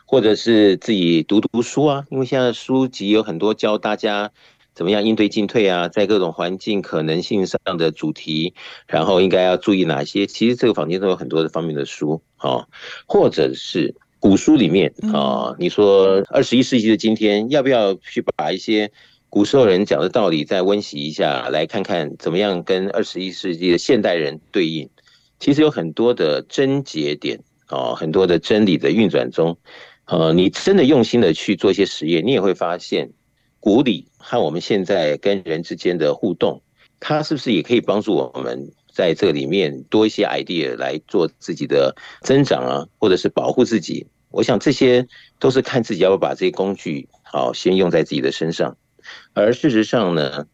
[0.04, 4.32] 或者是自己读读书啊，因为现在书籍有很多教大家
[4.74, 8.54] 怎么样应对进退啊，在各种环境可能性上的主题，
[8.88, 10.26] 然后应该要注意哪些？
[10.26, 12.66] 其实这个房间都有很多的方面的书哦，
[13.06, 13.94] 或者是。
[14.20, 18.92] 古书里面啊，你说二十一世纪的今天，要不要去把一些
[19.30, 24.90] 古时候人讲的道理再温习一下，来看看怎么样跟二十一世纪的现代人对应？
[25.38, 29.56] 其实有很多的真节点啊，很多的真理的运转中，
[30.04, 33.10] 呃，你真的用心的去做一些实验，你也会发现，
[33.58, 36.60] 古礼和我们现在跟人之间的互动，
[37.00, 38.70] 它是不是也可以帮助我们？
[39.00, 44.06] 在这里面多一些 idea 来做自己的增长啊，或者是保护自己。
[44.30, 48.76] 我想这些都是看自己要不要把这些工具好先用在自己的身上。
[49.32, 50.46] 而事实上呢，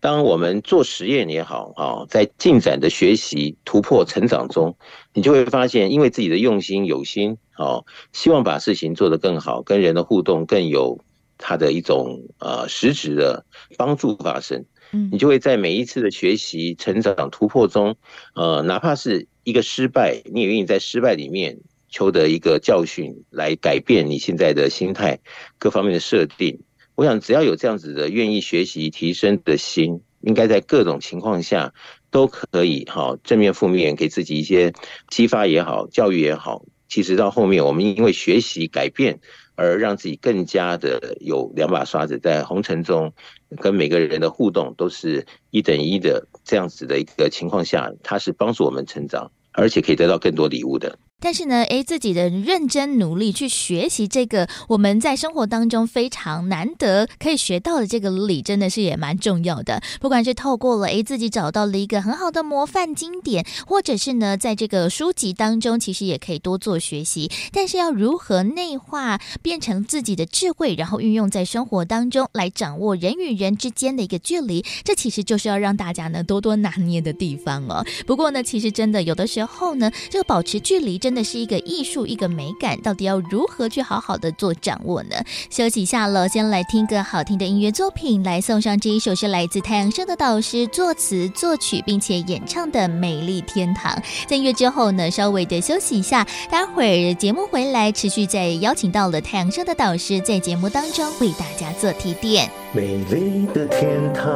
[0.00, 4.74] 当我们做实验也好啊，在进展的学习、突破、成长中，
[5.12, 7.84] 你就会发现，因为自己的用心有心啊，
[8.14, 10.98] 希望把事情做得更好，跟人的互动更有
[11.36, 13.44] 它的一种呃实质的
[13.76, 14.64] 帮助发生。
[14.92, 17.96] 你就会在每一次的学习、成长、突破中，
[18.34, 25.18] 呃，哪怕是一个失败，你也愿意在失败里面求得一个教训，来改变你现在的心态、
[25.58, 26.60] 各方面的设定。
[26.94, 31.72] 我想，只要有这样子的愿意学习提升的心，应该在各种情况下
[32.10, 34.72] 都可以哈，正面负面给自己一些
[35.08, 36.64] 激发也好，教育也好。
[36.88, 39.20] 其实到后面，我们因为学习改变
[39.54, 43.14] 而让自己更加的有两把刷子，在红尘中
[43.58, 50.98] 跟每个人的互动都是一等一的这样子的一个情况下，它是帮助我们成长，而且可以得到更多礼物的。
[51.20, 59.82] 但是呢，诶，自己的认真努力去学习这个我们在生活当中非常难得可以学到的这个理，真的是也蛮重要的。
[60.00, 67.30] 不管是透过了诶自己找到了一个很好的模范经典，或者是呢，在这个书籍当中，其实也可以多做学习。
[67.52, 77.84] 但是要如何内化变成自己的智慧，然后运用在生活当中，来掌握人与人之间的一个距离，这其实就是要让大家呢多多拿捏的地方哦。
[78.06, 81.09] 不过呢，其实真的有的时候呢，这个保持距离真。
[81.10, 85.16] 真的是一个艺术，一个美感，到底要如何去好好的做掌握呢？
[85.50, 93.92] 休息一下了，先来听个好听的音乐作品，来送上这一首是来自太阳社的导师作词作曲并且演唱的《美丽天堂》。
[94.28, 102.48] 在音乐之后呢，稍微的休息一下，待会儿节目回来，持续再邀请到了太阳社的导师在节目当中为大家做提点。
[102.72, 104.30] 美丽的天堂，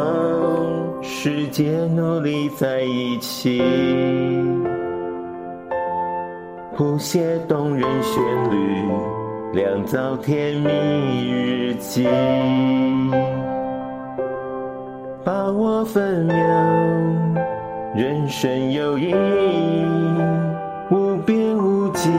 [1.04, 3.62] 世界努力在一起。
[6.76, 8.84] 谱写动人旋律，
[9.52, 12.04] 酿造甜蜜日记，
[15.22, 16.34] 把握分秒，
[17.94, 19.84] 人生有意义，
[20.90, 22.10] 无边无际，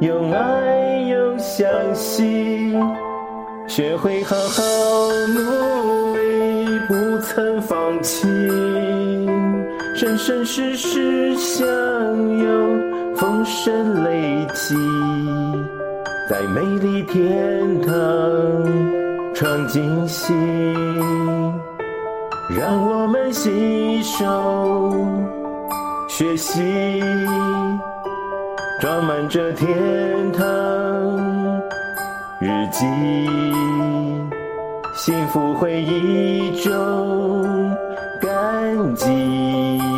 [0.00, 2.76] 用爱又相惜，
[3.68, 4.62] 学会好好
[5.28, 8.26] 努力，不曾放弃，
[9.94, 11.62] 生生世世相
[12.38, 12.89] 拥。
[13.20, 14.74] 丰盛累积，
[16.26, 17.94] 在美丽天堂
[19.34, 20.32] 创惊喜，
[22.48, 24.94] 让我们携手
[26.08, 27.02] 学习，
[28.80, 30.46] 装满着天堂
[32.40, 32.86] 日记，
[34.96, 37.76] 幸福回忆中
[38.18, 39.89] 感激。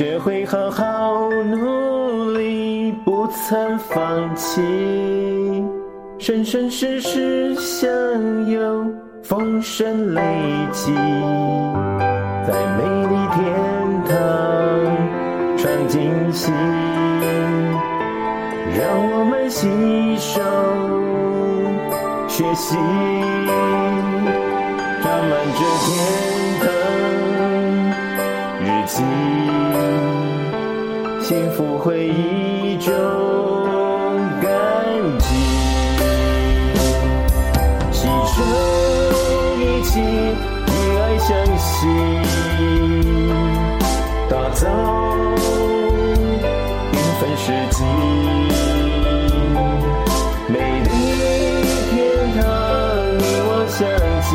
[0.00, 4.62] 学会好好努力，不曾放弃，
[6.18, 7.90] 生生世世相
[8.48, 8.90] 拥，
[9.22, 10.22] 丰盛累
[10.72, 10.94] 积，
[12.46, 13.44] 在美丽天
[14.08, 14.16] 堂
[15.58, 16.50] 创惊喜，
[18.78, 18.80] 让
[19.12, 19.68] 我们携
[20.16, 20.40] 手
[22.26, 22.74] 学习，
[25.02, 26.29] 装满这天。
[31.30, 32.92] 幸福回忆中
[34.42, 34.50] 感
[35.20, 35.26] 激，
[37.92, 38.42] 携手
[39.60, 41.86] 一起与爱相惜，
[44.28, 44.66] 打造
[46.90, 47.78] 缤纷世纪，
[50.48, 50.90] 美丽
[51.92, 51.94] 天
[52.40, 52.42] 堂
[53.18, 53.78] 你我相
[54.26, 54.34] 近，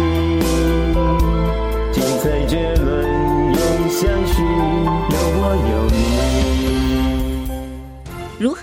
[1.92, 2.88] 精彩绝伦
[3.52, 4.42] 永相续，
[5.12, 5.75] 有我有。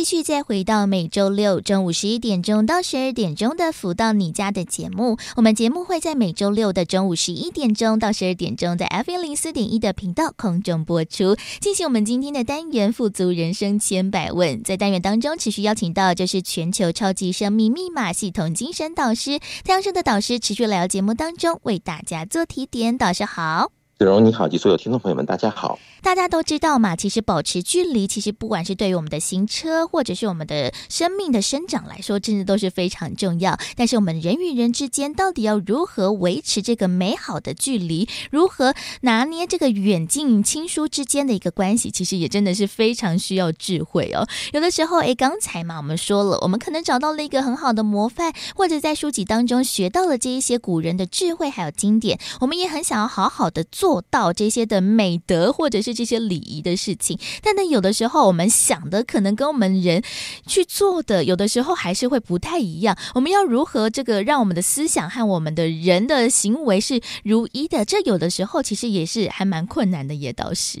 [0.00, 5.18] 继续再回到每周六中午十一点钟到十二点钟的福到你家的节目。
[5.36, 14.62] 我们节目会在每周六的中午十一点钟到十二点钟，在 FM 零四点一的频道空中播出，进行我们今天的单元“富足人生千百问”。
[14.64, 22.96] 在单元当中，持续邀请到就是全球超级生命密码系统精神导师太阳盛德导师，持续来到节目当中为大家做提点。
[22.96, 23.70] 导师好，
[24.00, 25.78] 子荣你好，及所有听众朋友们，大家好。
[26.00, 33.58] 大家都知道嘛，其实保持距离，其实不管是对于我们的行车，或者是我们的生命的生长来说，真的都是非常重要。
[33.76, 44.26] 但是我们人与人之间到底要如何维持这个美好的距离，如何拿捏这个远近亲疏之间的一个关系，其实也真的是非常需要智慧哦。
[44.54, 55.90] 有的时候，诶，刚才嘛，我们说了，我们可能找到了一个很好的模范，或者在书籍当中学到了这一些古人的智慧还有经典，我们也很想要好好的做到这些的美德，或者是。
[56.00, 60.02] 这些礼仪的事情，但呢，有的时候我们想的可能跟我们人
[60.46, 62.96] 去做的，有的时候还是会不太一样。
[63.14, 67.84] 我们要如何这个让我们的思想和我们的人的行为是如一的？
[67.84, 70.80] 这有的时候其实也是还蛮困难的，也倒是。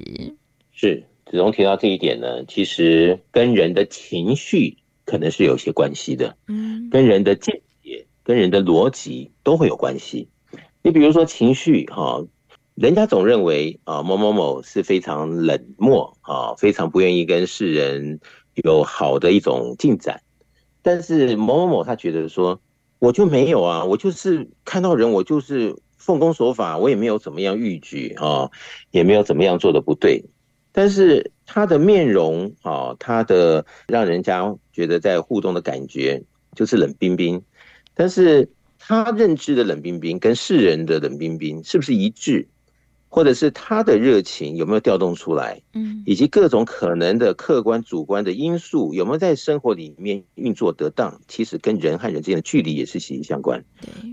[0.72, 10.28] 是子龙提到这一点呢，其实跟人的情绪可能是有些关系的，嗯，跟人的见解、跟人的逻辑都会有关系。
[10.82, 12.24] 你比如说情绪，哈。
[12.80, 18.18] 人家总认为啊，某某某是非常冷漠啊，非常不愿意跟世人
[18.54, 20.22] 有好的一种进展。
[20.80, 22.58] 但是某某某他觉得说，
[22.98, 28.48] 我就没有啊，我就是看到人，我就是奉公守法，我也没有怎么样逾矩啊，
[28.92, 30.24] 也没有怎么样做的不对。
[30.72, 36.22] 但是他的面容啊，他的让人家觉得在互动的感觉
[36.56, 37.42] 就是冷冰冰。
[37.92, 42.48] 但是他认知的冷冰冰跟世人的冷冰冰是不是一致？
[43.12, 53.64] 或者是他的热情有没有调动出来，嗯，以及各种可能的客观主观的因素有没有在生活里面运作得当，其实跟人和人之间的距离也是息息相关，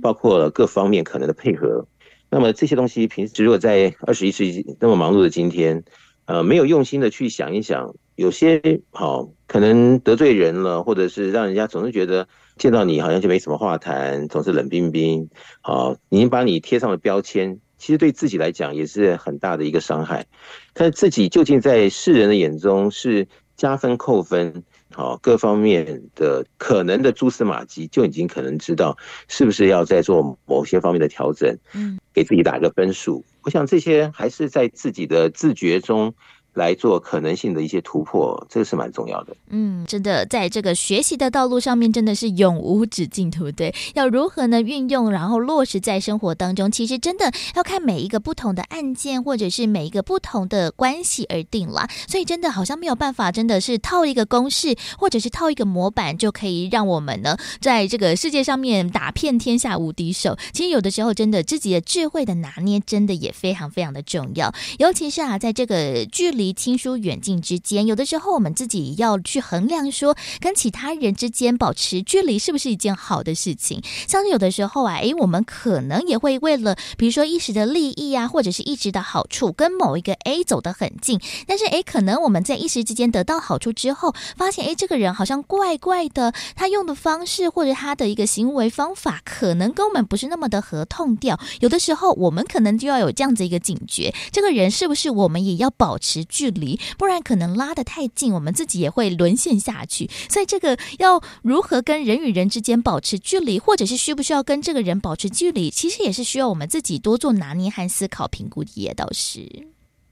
[0.02, 1.86] 包括各方面可能的配合。
[2.32, 5.84] 那么这些东西平时如果在二十一世纪那么忙碌的今天，
[6.26, 12.28] 呃，没有用心的去想一想，有些好可能得罪人了，或者是让人家总是觉得
[12.58, 15.30] 见到你好像就没什么话谈，总是冷冰冰，
[15.62, 17.60] 好，已经把你贴上了标签。
[17.78, 20.26] 其实对自己来讲也是很大的一个伤害，
[20.74, 28.98] 但自己究竟在世人的眼中是加分扣分，好，各方面的可能的蛛丝马迹就已经可能知道
[29.28, 33.24] 是不是要再做某些方面的调整，嗯，给自己打个分数。
[33.44, 36.14] 我想这些还是在自己的自觉中。
[36.58, 39.38] 来做可能性的一些突破，这个是蛮重要的。
[39.50, 43.74] 嗯，真的，在这个学习的道路上面，真的是永无止境，对不对？
[43.94, 44.60] 要如何呢？
[44.60, 51.88] 运用然后落实在生活当中，其实真的要看每一个不同的案件，或者是每一个不同的关系而定啦。
[52.08, 60.36] 所以，真的好像没有办法，真的是套一个公式，或者是套一个模板，就可以让我们呢，在这个世界上面打遍天下无敌手。
[60.52, 64.52] 其实有的时候，真的自己的智慧的拿捏，真的也非常非常的重要。
[64.80, 66.47] 尤其是啊，在这个距离。
[66.54, 73.82] 亲疏远近之间，有的时候我们自己要去衡量，说跟其他人之间保持距离是不是一件好的事情。
[74.08, 81.20] 像是有的时候啊，诶，我们可能也会为了，比如说一时的利益啊，或者是一时的好处，跟某一个 A 走得很近。
[81.46, 91.40] 但是诶，可能我们在一时之间得到好处之后，发现诶，这个人好像怪怪的，他用的方式或者他的一个行为方法，可能跟我们不是那么的合痛调。
[91.60, 100.10] 有的时候我们可能就要有这样子一个警觉，这个人是不是我们也要保持距离，不然可能拉得太近，我们自己也会沦陷下去。
[100.30, 108.68] 所以，这个要如何跟人与人之间保持距离，或者是需不需要跟这个人保持距离，其实也是需要我们自己多做拿捏和思考评估的。
[108.76, 109.50] 也倒是，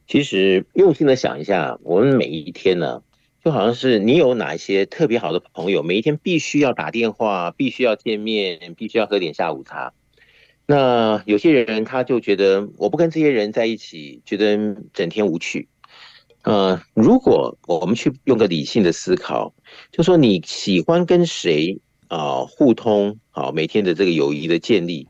[0.08, 3.02] 其实用心的想一下，我们每一天呢，
[3.44, 9.94] 就好像是你有哪一些特别好的朋友，每一天必须要打电话，必须要见面，必须要喝点下午茶。
[10.66, 15.68] 那有些人他就觉得我不跟这些人在一起，觉得整天无趣。
[16.46, 19.54] 呃，如果我们去用个理性的思考，
[19.92, 25.08] 就说你喜欢跟谁啊、互通啊，每天的这个友谊的建立，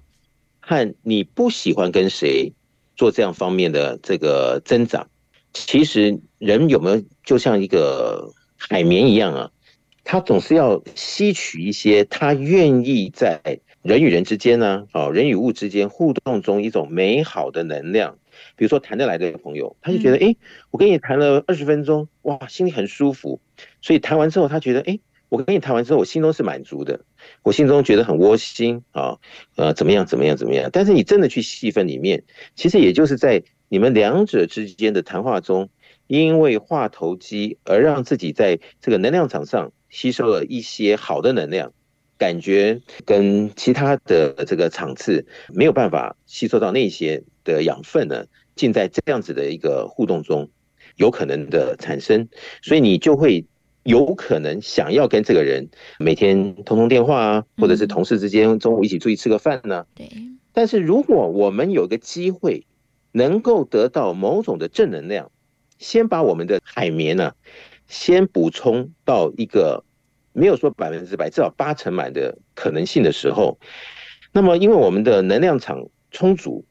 [0.62, 2.54] 和你不喜欢跟谁
[2.96, 5.10] 做这样方面的这个增长，
[5.54, 9.52] 其实人有没有就像一个海绵一样啊，
[10.06, 13.60] 他总是要吸取一些他愿意在。
[13.82, 18.18] 人与人之间呢，哦，人与物之间互动中一种美好的能量，
[18.56, 20.36] 比如说谈得来的朋友，他就觉得，哎，
[20.72, 23.40] 我跟你谈了二十分钟，哇，心里很舒服。
[23.82, 27.02] 所以谈完之后，他觉得，哎，我跟你谈完之后，我心中是满足的，
[27.44, 29.18] 我心中觉得很窝心啊，
[29.56, 30.70] 呃，怎么样，怎么样，怎么样？
[30.72, 32.24] 但是你真的去细分里面，
[32.56, 35.70] 其实也就是在你们两者之间的谈话中，
[36.08, 41.74] 因为话投机而让自己在这个能量场上吸收了一些好的能量，
[42.18, 48.26] 感觉跟其他的这个场次没有办法吸收到那些的养分呢，
[48.56, 50.50] 尽在这样子的一个互动中，
[50.98, 52.28] 有可能的产生，
[52.62, 53.46] 所以你就会
[53.84, 55.70] 有可能想要跟这个人
[56.00, 59.86] 每天通通电话啊，或者是同事之间中午一起出去吃个饭呢。
[59.96, 60.10] 对。
[60.52, 62.66] 但是如果我们有个机会，
[63.12, 65.32] 能够得到某种的正能量，
[65.78, 67.34] 先把我们的海绵呢，
[67.88, 69.84] 先补充到一个
[70.34, 73.60] 没有说百分之百，至少八成满的可能性的时候，
[74.32, 76.66] 那么因为我们的能量场充足。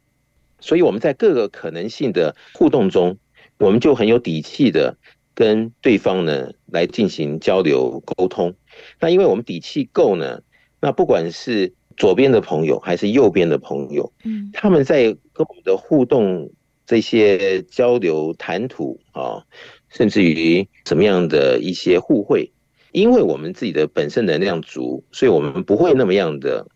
[0.64, 3.18] 所以我们在各个可能性的互动中，
[3.58, 4.96] 我们就很有底气的
[5.34, 8.54] 跟对方呢来进行交流沟通。
[8.98, 10.40] 那因为我们底气够呢，
[10.80, 15.02] 那不管是左边的朋友还是右边的朋友，嗯，他们在
[15.34, 16.50] 跟我们的互动
[16.86, 19.44] 这些交流谈吐啊，
[19.90, 22.50] 甚至于什么样的一些互惠，
[22.92, 26.66] 因为我们自己的本身能量足，所以我们不会那么样的。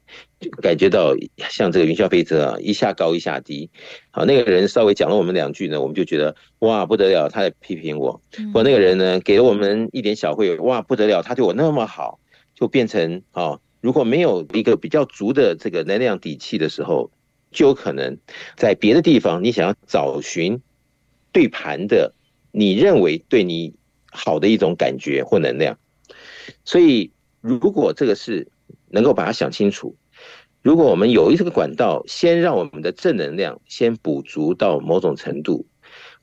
[0.40, 1.16] 就感觉到
[1.50, 3.68] 像这个云霄飞车啊，一下高一下低。
[4.10, 8.22] 好，那个人稍微讲了我们两句呢，我们就觉得哇不得了，他在批评我。
[8.54, 12.20] 或那个人呢，给了我们一点小惠，哇不得了，他对我那么好，
[12.54, 17.10] 就变成啊，如果没有一个比较足的这个能量底气的时候，
[17.50, 18.16] 就有可能
[18.56, 20.60] 在别的地方，你想要找寻
[21.32, 22.14] 对盘的，
[22.52, 23.74] 你认为对你
[24.12, 25.76] 好的一种感觉或能量。
[26.64, 27.10] 所以，
[27.40, 28.46] 如果这个是。
[28.90, 29.94] 能够把它想清楚。
[30.68, 35.64] 如果我们有一这个管道，先让我们的正能量先补足到某种程度，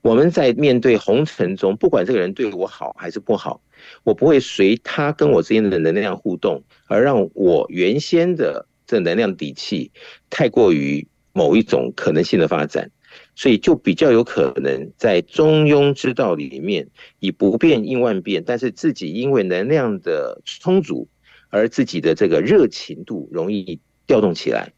[0.02, 3.60] 我们在面对红尘中，不管这个人对我好还是不好，
[4.04, 9.90] 我不会随他跟我之间的能量互动，而让我原先的这能量底气
[10.30, 12.88] 太过于某一种可能性的发展，
[13.34, 16.86] 所以就比较有可能在中庸之道里面
[17.18, 21.08] 以不变应万变，但是自己因为能量的充足。
[21.48, 24.72] 而自己的这个热情度容易调动起来，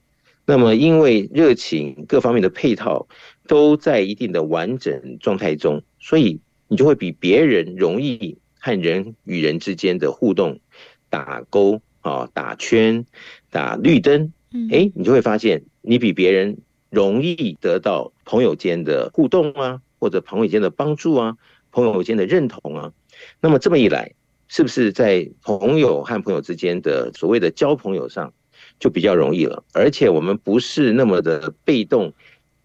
[0.47, 3.07] 那么因为热情各方面的配套
[3.47, 10.61] 都在一定的完整状态中，所以你就会比别人容易和人与人之间的互动
[11.11, 13.05] 打勾啊、打圈、
[13.51, 14.33] 打绿灯，
[14.71, 16.59] 哎，你就会发现你比别人
[16.91, 21.37] 容易得到朋友间的互动啊，或者朋友间的帮助啊，
[21.71, 22.93] 朋友间的认同啊，
[23.41, 24.13] 那么这么一来。
[24.51, 28.33] 是不是在朋友和朋友之间的所谓的交朋友上
[28.79, 29.65] 就比较容易了？
[29.73, 32.13] 而且我们不是那么的被动，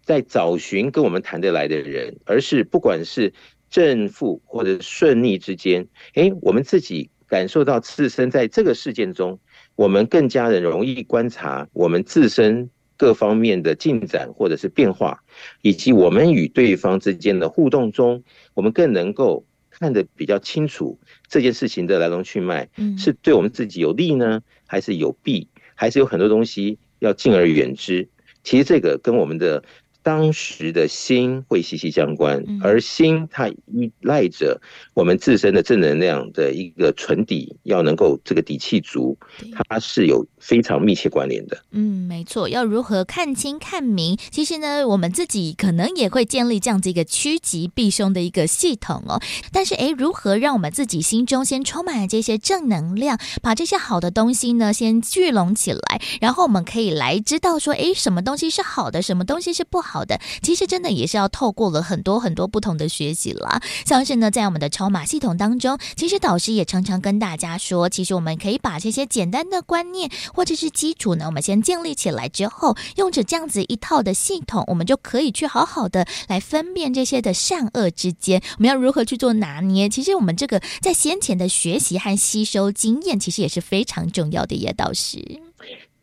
[0.02, 3.32] 在找寻跟我们谈得来的人，而是不管是
[3.70, 9.38] 正负或者顺逆之间，诶，我们自己感受到自身在这个事件中，
[9.76, 15.22] 我们更加的容易观察我们自身各方面的进展或者是变化，
[15.62, 18.22] 以及我们与对方之间的互动中，
[18.54, 19.44] 我们更能够。
[19.76, 25.48] 看得比较清楚，这件事情的来龙去脉，是对我们自己有利呢，还是有弊，
[25.84, 28.08] 还是有很多东西要敬而远之？
[28.42, 29.62] 其实这个跟我们的。
[30.04, 34.60] 当时的心会息息相关，而心它依赖着
[34.92, 39.16] 我们自身的正能量的一个存底，要能够这个底气足，
[39.54, 41.56] 它是有非常密切关联的。
[41.70, 42.50] 嗯，没错。
[42.50, 44.18] 要如何看清看明？
[44.30, 49.18] 其实呢，我们自己可能也会建立这样子一个趋吉避凶的一个系统哦。
[49.50, 59.93] 但是，诶，如何让我们自己心中先充满了这些正能量，把这些好的东西呢先聚拢起来，然后我们可以来知道说，诶，什么东西是好的，什么东西是不好。
[59.94, 63.62] 好的，其实真的也是要透过了很多很多不同的学习啦。
[63.86, 79.88] 像是呢，在我们的超码系统当中，其实导师也常常跟大家说，其实我们可以把这些简单的观念或者是基础呢，我们先建立起来之后，用着这样子一套的系统，我们就可以去好好的来分辨这些的善恶之间，我们要如何去做拿捏。
[79.88, 84.54] 其实我们这个在先前的学习和吸收经验，其实也是非常重要的。
[84.54, 85.18] 叶导师，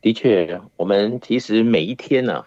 [0.01, 2.43] 的确，我们其实每一天呢、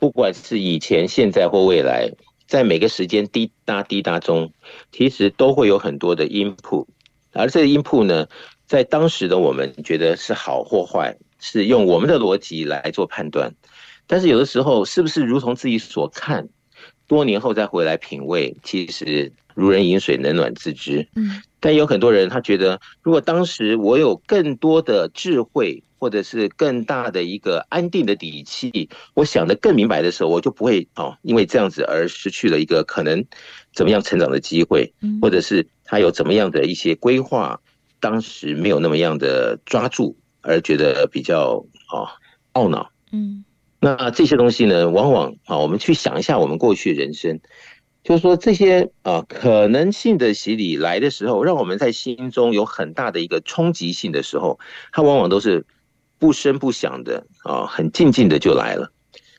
[0.00, 2.10] 不管是以前、现在或未来，
[2.48, 4.50] 在每个时间滴答滴答中，
[4.90, 6.86] 其实都会有很多的 input，
[7.32, 8.26] 而这个 input 呢，
[8.66, 13.54] 在当时的我们觉得是好或坏，是用我们的逻辑来做判断。
[14.06, 16.48] 但是有的时候，是不是如同自己所看，
[17.06, 21.06] 多年后再回来品味，其实如人饮水，冷暖自知。
[21.14, 25.84] 嗯，但有很多人他觉得，如果当时我有更多的智慧。
[26.00, 33.22] 或者是更大的一个安定的底气，我想的更明白的时候，我就不会哦，因为这样子而失去了一个可能
[33.74, 34.90] 怎么样成长的机会，
[35.20, 37.60] 或者是他有怎么样的一些规划，
[38.00, 42.08] 当时没有那么样的抓住，而觉得比较哦
[42.54, 42.90] 懊恼。
[43.12, 43.44] 嗯，
[43.78, 47.38] 那这些东西呢，往往啊，我们去想一下我们过去人生，
[48.02, 54.58] 就是说这些啊、呃、可能性的洗礼来的时候，让我们在心中有很大的一个冲击性的时候，
[54.92, 55.66] 它往往都是
[56.20, 58.92] 不声不响的啊、很静静的就来了。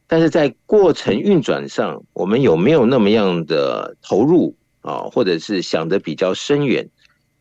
[0.07, 6.89] 但是在过程运转上，我们有没有那么样的投入啊，或者是想得比较深远？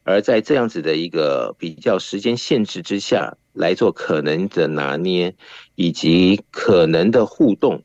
[0.05, 5.34] 而在这样子的一个比较时间限制之下来做可能的拿捏，
[5.74, 7.82] 以及可能的互动，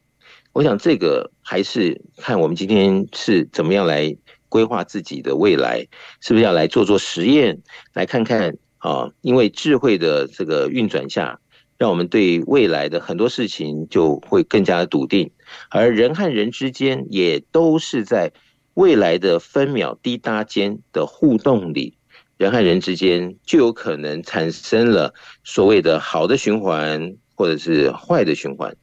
[0.53, 4.15] 我想这个还是看我们今天是怎么样来
[4.49, 5.87] 规划自己的未来，
[6.21, 7.59] 是不是要来做做实验，
[7.93, 9.09] 来看看啊？
[9.21, 11.39] 因为智慧的这个运转下。
[11.77, 15.29] 让我们对未来的很多事情就会更加的笃定，
[15.69, 18.31] 而人和人之间也都是在
[18.75, 21.97] 未来的分秒滴答间的互动里，
[22.37, 25.13] 人和人之间就有可能产生了
[25.43, 28.75] 所谓的好的循环，或者是坏的循环。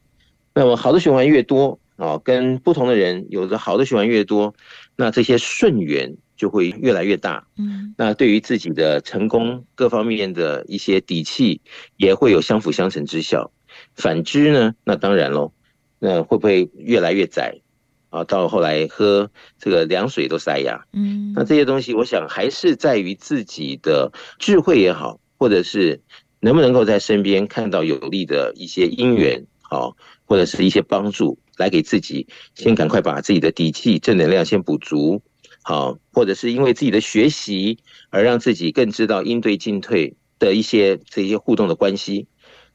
[0.55, 4.55] 那么好的循环越多啊，跟不同的人有着好的循环越多，
[4.97, 6.15] 那这些顺缘。
[6.43, 11.61] 就会越来越大，嗯，那对于自己的成功各方面的一些底气，
[11.97, 13.53] 也会有相辅相成之效。
[13.95, 15.53] 反之呢，那当然喽，
[16.01, 17.61] 那会不会越来越窄
[18.11, 18.25] 啊？
[18.25, 26.01] 到后来喝这个凉水都塞牙，嗯，那这些东西，我想还是在于自己的智慧也好，或者是
[26.41, 32.27] 能不能够在身边看到有利的一些因缘，好，或者是一些帮助，来给自己
[32.57, 35.23] 先赶快把自己的底气、正能量先补足。
[35.63, 37.79] 好，或者是因为自己的学习
[38.11, 42.27] 而让自己更知道应对进退的一些这些互动的关系，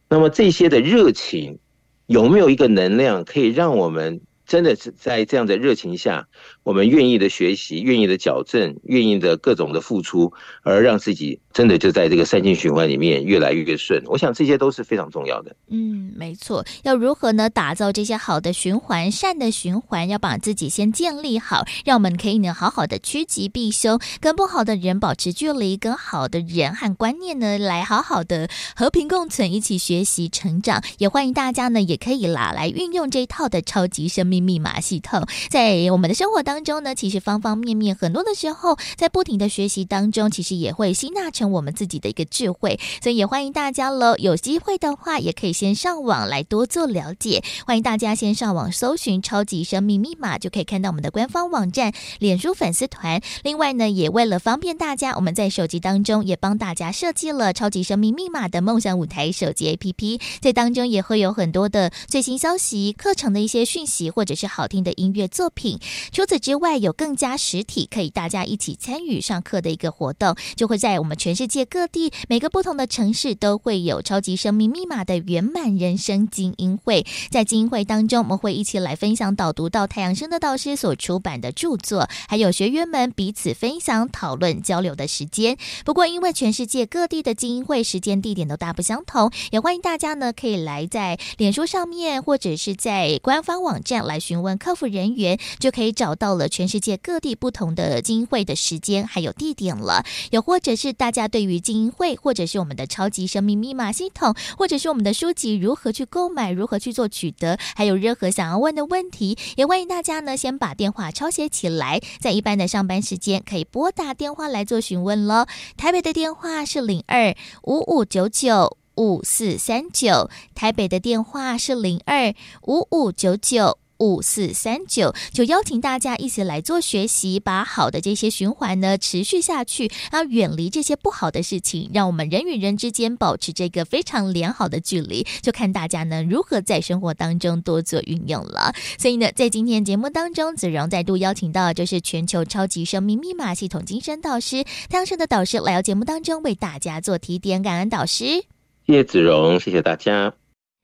[0.10, 1.60] 那么这些的热情
[2.06, 4.22] 有没有一个能量可以让我们？
[4.48, 6.30] 真的是在这样的热情下，
[6.68, 14.04] 我们愿意的学习，愿意的矫正，愿意的各种的付出，而让自己真的就在这个善性循环里面越来越顺。
[14.08, 15.56] 我想这些都是非常重要的。
[15.70, 16.66] 嗯，没错。
[16.84, 17.50] 要如何呢？
[17.50, 30.84] 打造这些好的循环、善的循环，要把自己先建立好，让我们可以呢好好的趋吉避凶，跟不好的人保持距离，跟好的人和观念呢来好好的和平共存，一起学习成长。
[30.98, 42.80] 也欢迎大家呢也可以啦来运用这一套的超级生命密码系统在我们的生活当中呢，其实方方面面，很多的时候在不停的学习当中，其实也会吸纳成我们自己的一个智慧。
[43.02, 47.44] 所以也欢迎大家喽，有机会的话也可以先上网来多做了解。
[47.66, 53.20] 欢迎大家先上网搜寻“超级生命密码”，就可以看到我们的官方网站、脸书粉丝团。
[53.42, 64.28] 另外呢，也为了方便大家，我们在手机当中也帮大家设计了“超级生命密码”的梦想舞台手机 APP，在当中也会有很多的最新消息、课程的一些讯息或。
[64.28, 65.80] 者是好听的音乐作品。
[66.12, 77.06] 除此之之外，有更加实体可以大家一起参与上课的一个活动，就会在我们全世界各地每个不同的城市都会有超级生命密码的圆满人生精英会。
[77.30, 85.58] 在精英会当中，我们会一起来分享导读到太阳升的导师所出版的著作，还有学员们彼此分享、讨论、交流的时间。
[85.84, 94.18] 不过，因为全世界各地的精英会时间、地点都大不相同，也欢迎大家呢可以来在脸书上面或者是在官方网站来。
[94.18, 100.06] 询问客服人员，就可以找到了全世界各地不同的精英会的时间还有地点了。
[100.32, 115.46] 又或者是大家对于精英会，或者是我们的超级生命密码系统，或者是我们的书籍如何去购买，如何去做取得，还有任何想要问的问题，也欢迎大家呢先把电话抄写起来，在一般的上班时间可以拨打电话来做询问喽。
[115.76, 122.34] 台北的电话是零二五五九九五四三九，台北的电话是零二
[122.64, 123.80] 五五九九。
[124.00, 135.26] 五四三九，就邀请大家一起来做学习，把好的这些循环呢持续下去，然后远离这些不好的事情，让我们人与人之间保持这个非常良好的距离。
[135.42, 138.74] 就看大家呢如何在生活当中多做运用了。
[138.98, 148.44] 所以呢，在今天节目当中，子荣再度邀请到就是全球超级生命密码系统精神导师太阳盛的导师来到节目当中为大家做提点，感恩导师。
[148.86, 150.34] 谢谢子荣，谢谢大家。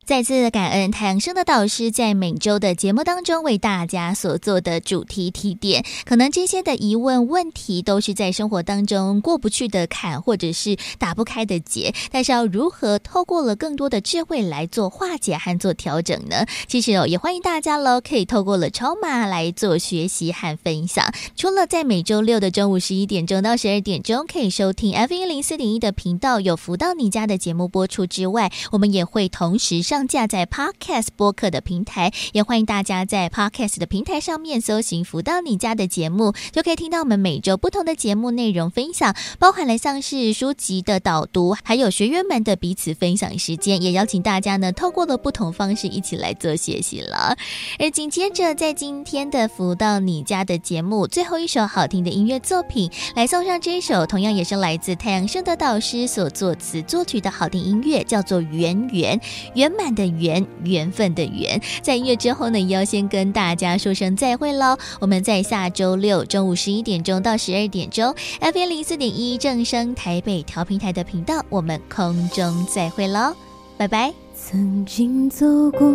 [0.06, 16.46] 再次感恩太阳升的导师在每周的节目当中为大家所做的主题提点，可能这些的疑问问题都是在生活当中过不去的坎，或者是打不开的结，但是要如何透过了更多的智慧来做化解和做调整呢？
[16.68, 21.14] 其实哦，也欢迎大家喽，可以透过了超码来做学习和分享。
[21.38, 29.93] 除了在每周六的中午十一点钟到十二点钟可以收听 F 一零四点一的频道有福到你家的节目播出之外，我们也会同时上。
[29.94, 47.38] 上架在 Podcast 播客的平台，也欢迎大家在 Podcast 的平台上面搜寻“福到你家”的节目，就可以听到我们每周不同的节目内容分享，包含了像是书籍的导读，还有学员们的彼此分享时间，也邀请大家呢透过了不同方式一起来做学习了。
[47.78, 59.20] 而紧接着在今天的“福到你家”的节目最后一首好听的音乐作品，来送上这一首，同样也是来自太阳盛德导师所作词作曲的好听音乐，叫做《圆圆》，
[59.54, 61.60] 圆满的缘，缘分的缘。
[61.82, 64.78] 在音乐之后呢，也要先跟大家说声再会喽。
[65.00, 73.34] 我们在下周六中午十一点钟到十二点钟，FM 零四点一正声台北调频台的频道，我们空中再会喽，
[73.78, 74.14] 拜拜。
[74.36, 75.90] 曾经走过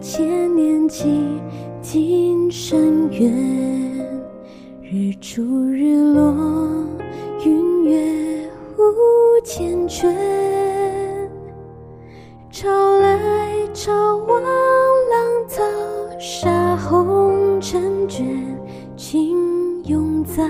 [0.00, 1.04] 千年几
[1.82, 3.32] 经深渊，
[4.82, 6.32] 日出日落，
[7.44, 8.82] 云月无
[9.44, 10.06] 缱絀，
[12.50, 12.66] 潮
[13.00, 13.92] 来潮
[14.26, 15.62] 往，浪淘
[16.18, 18.24] 沙红尘卷，
[18.96, 20.42] 情永在，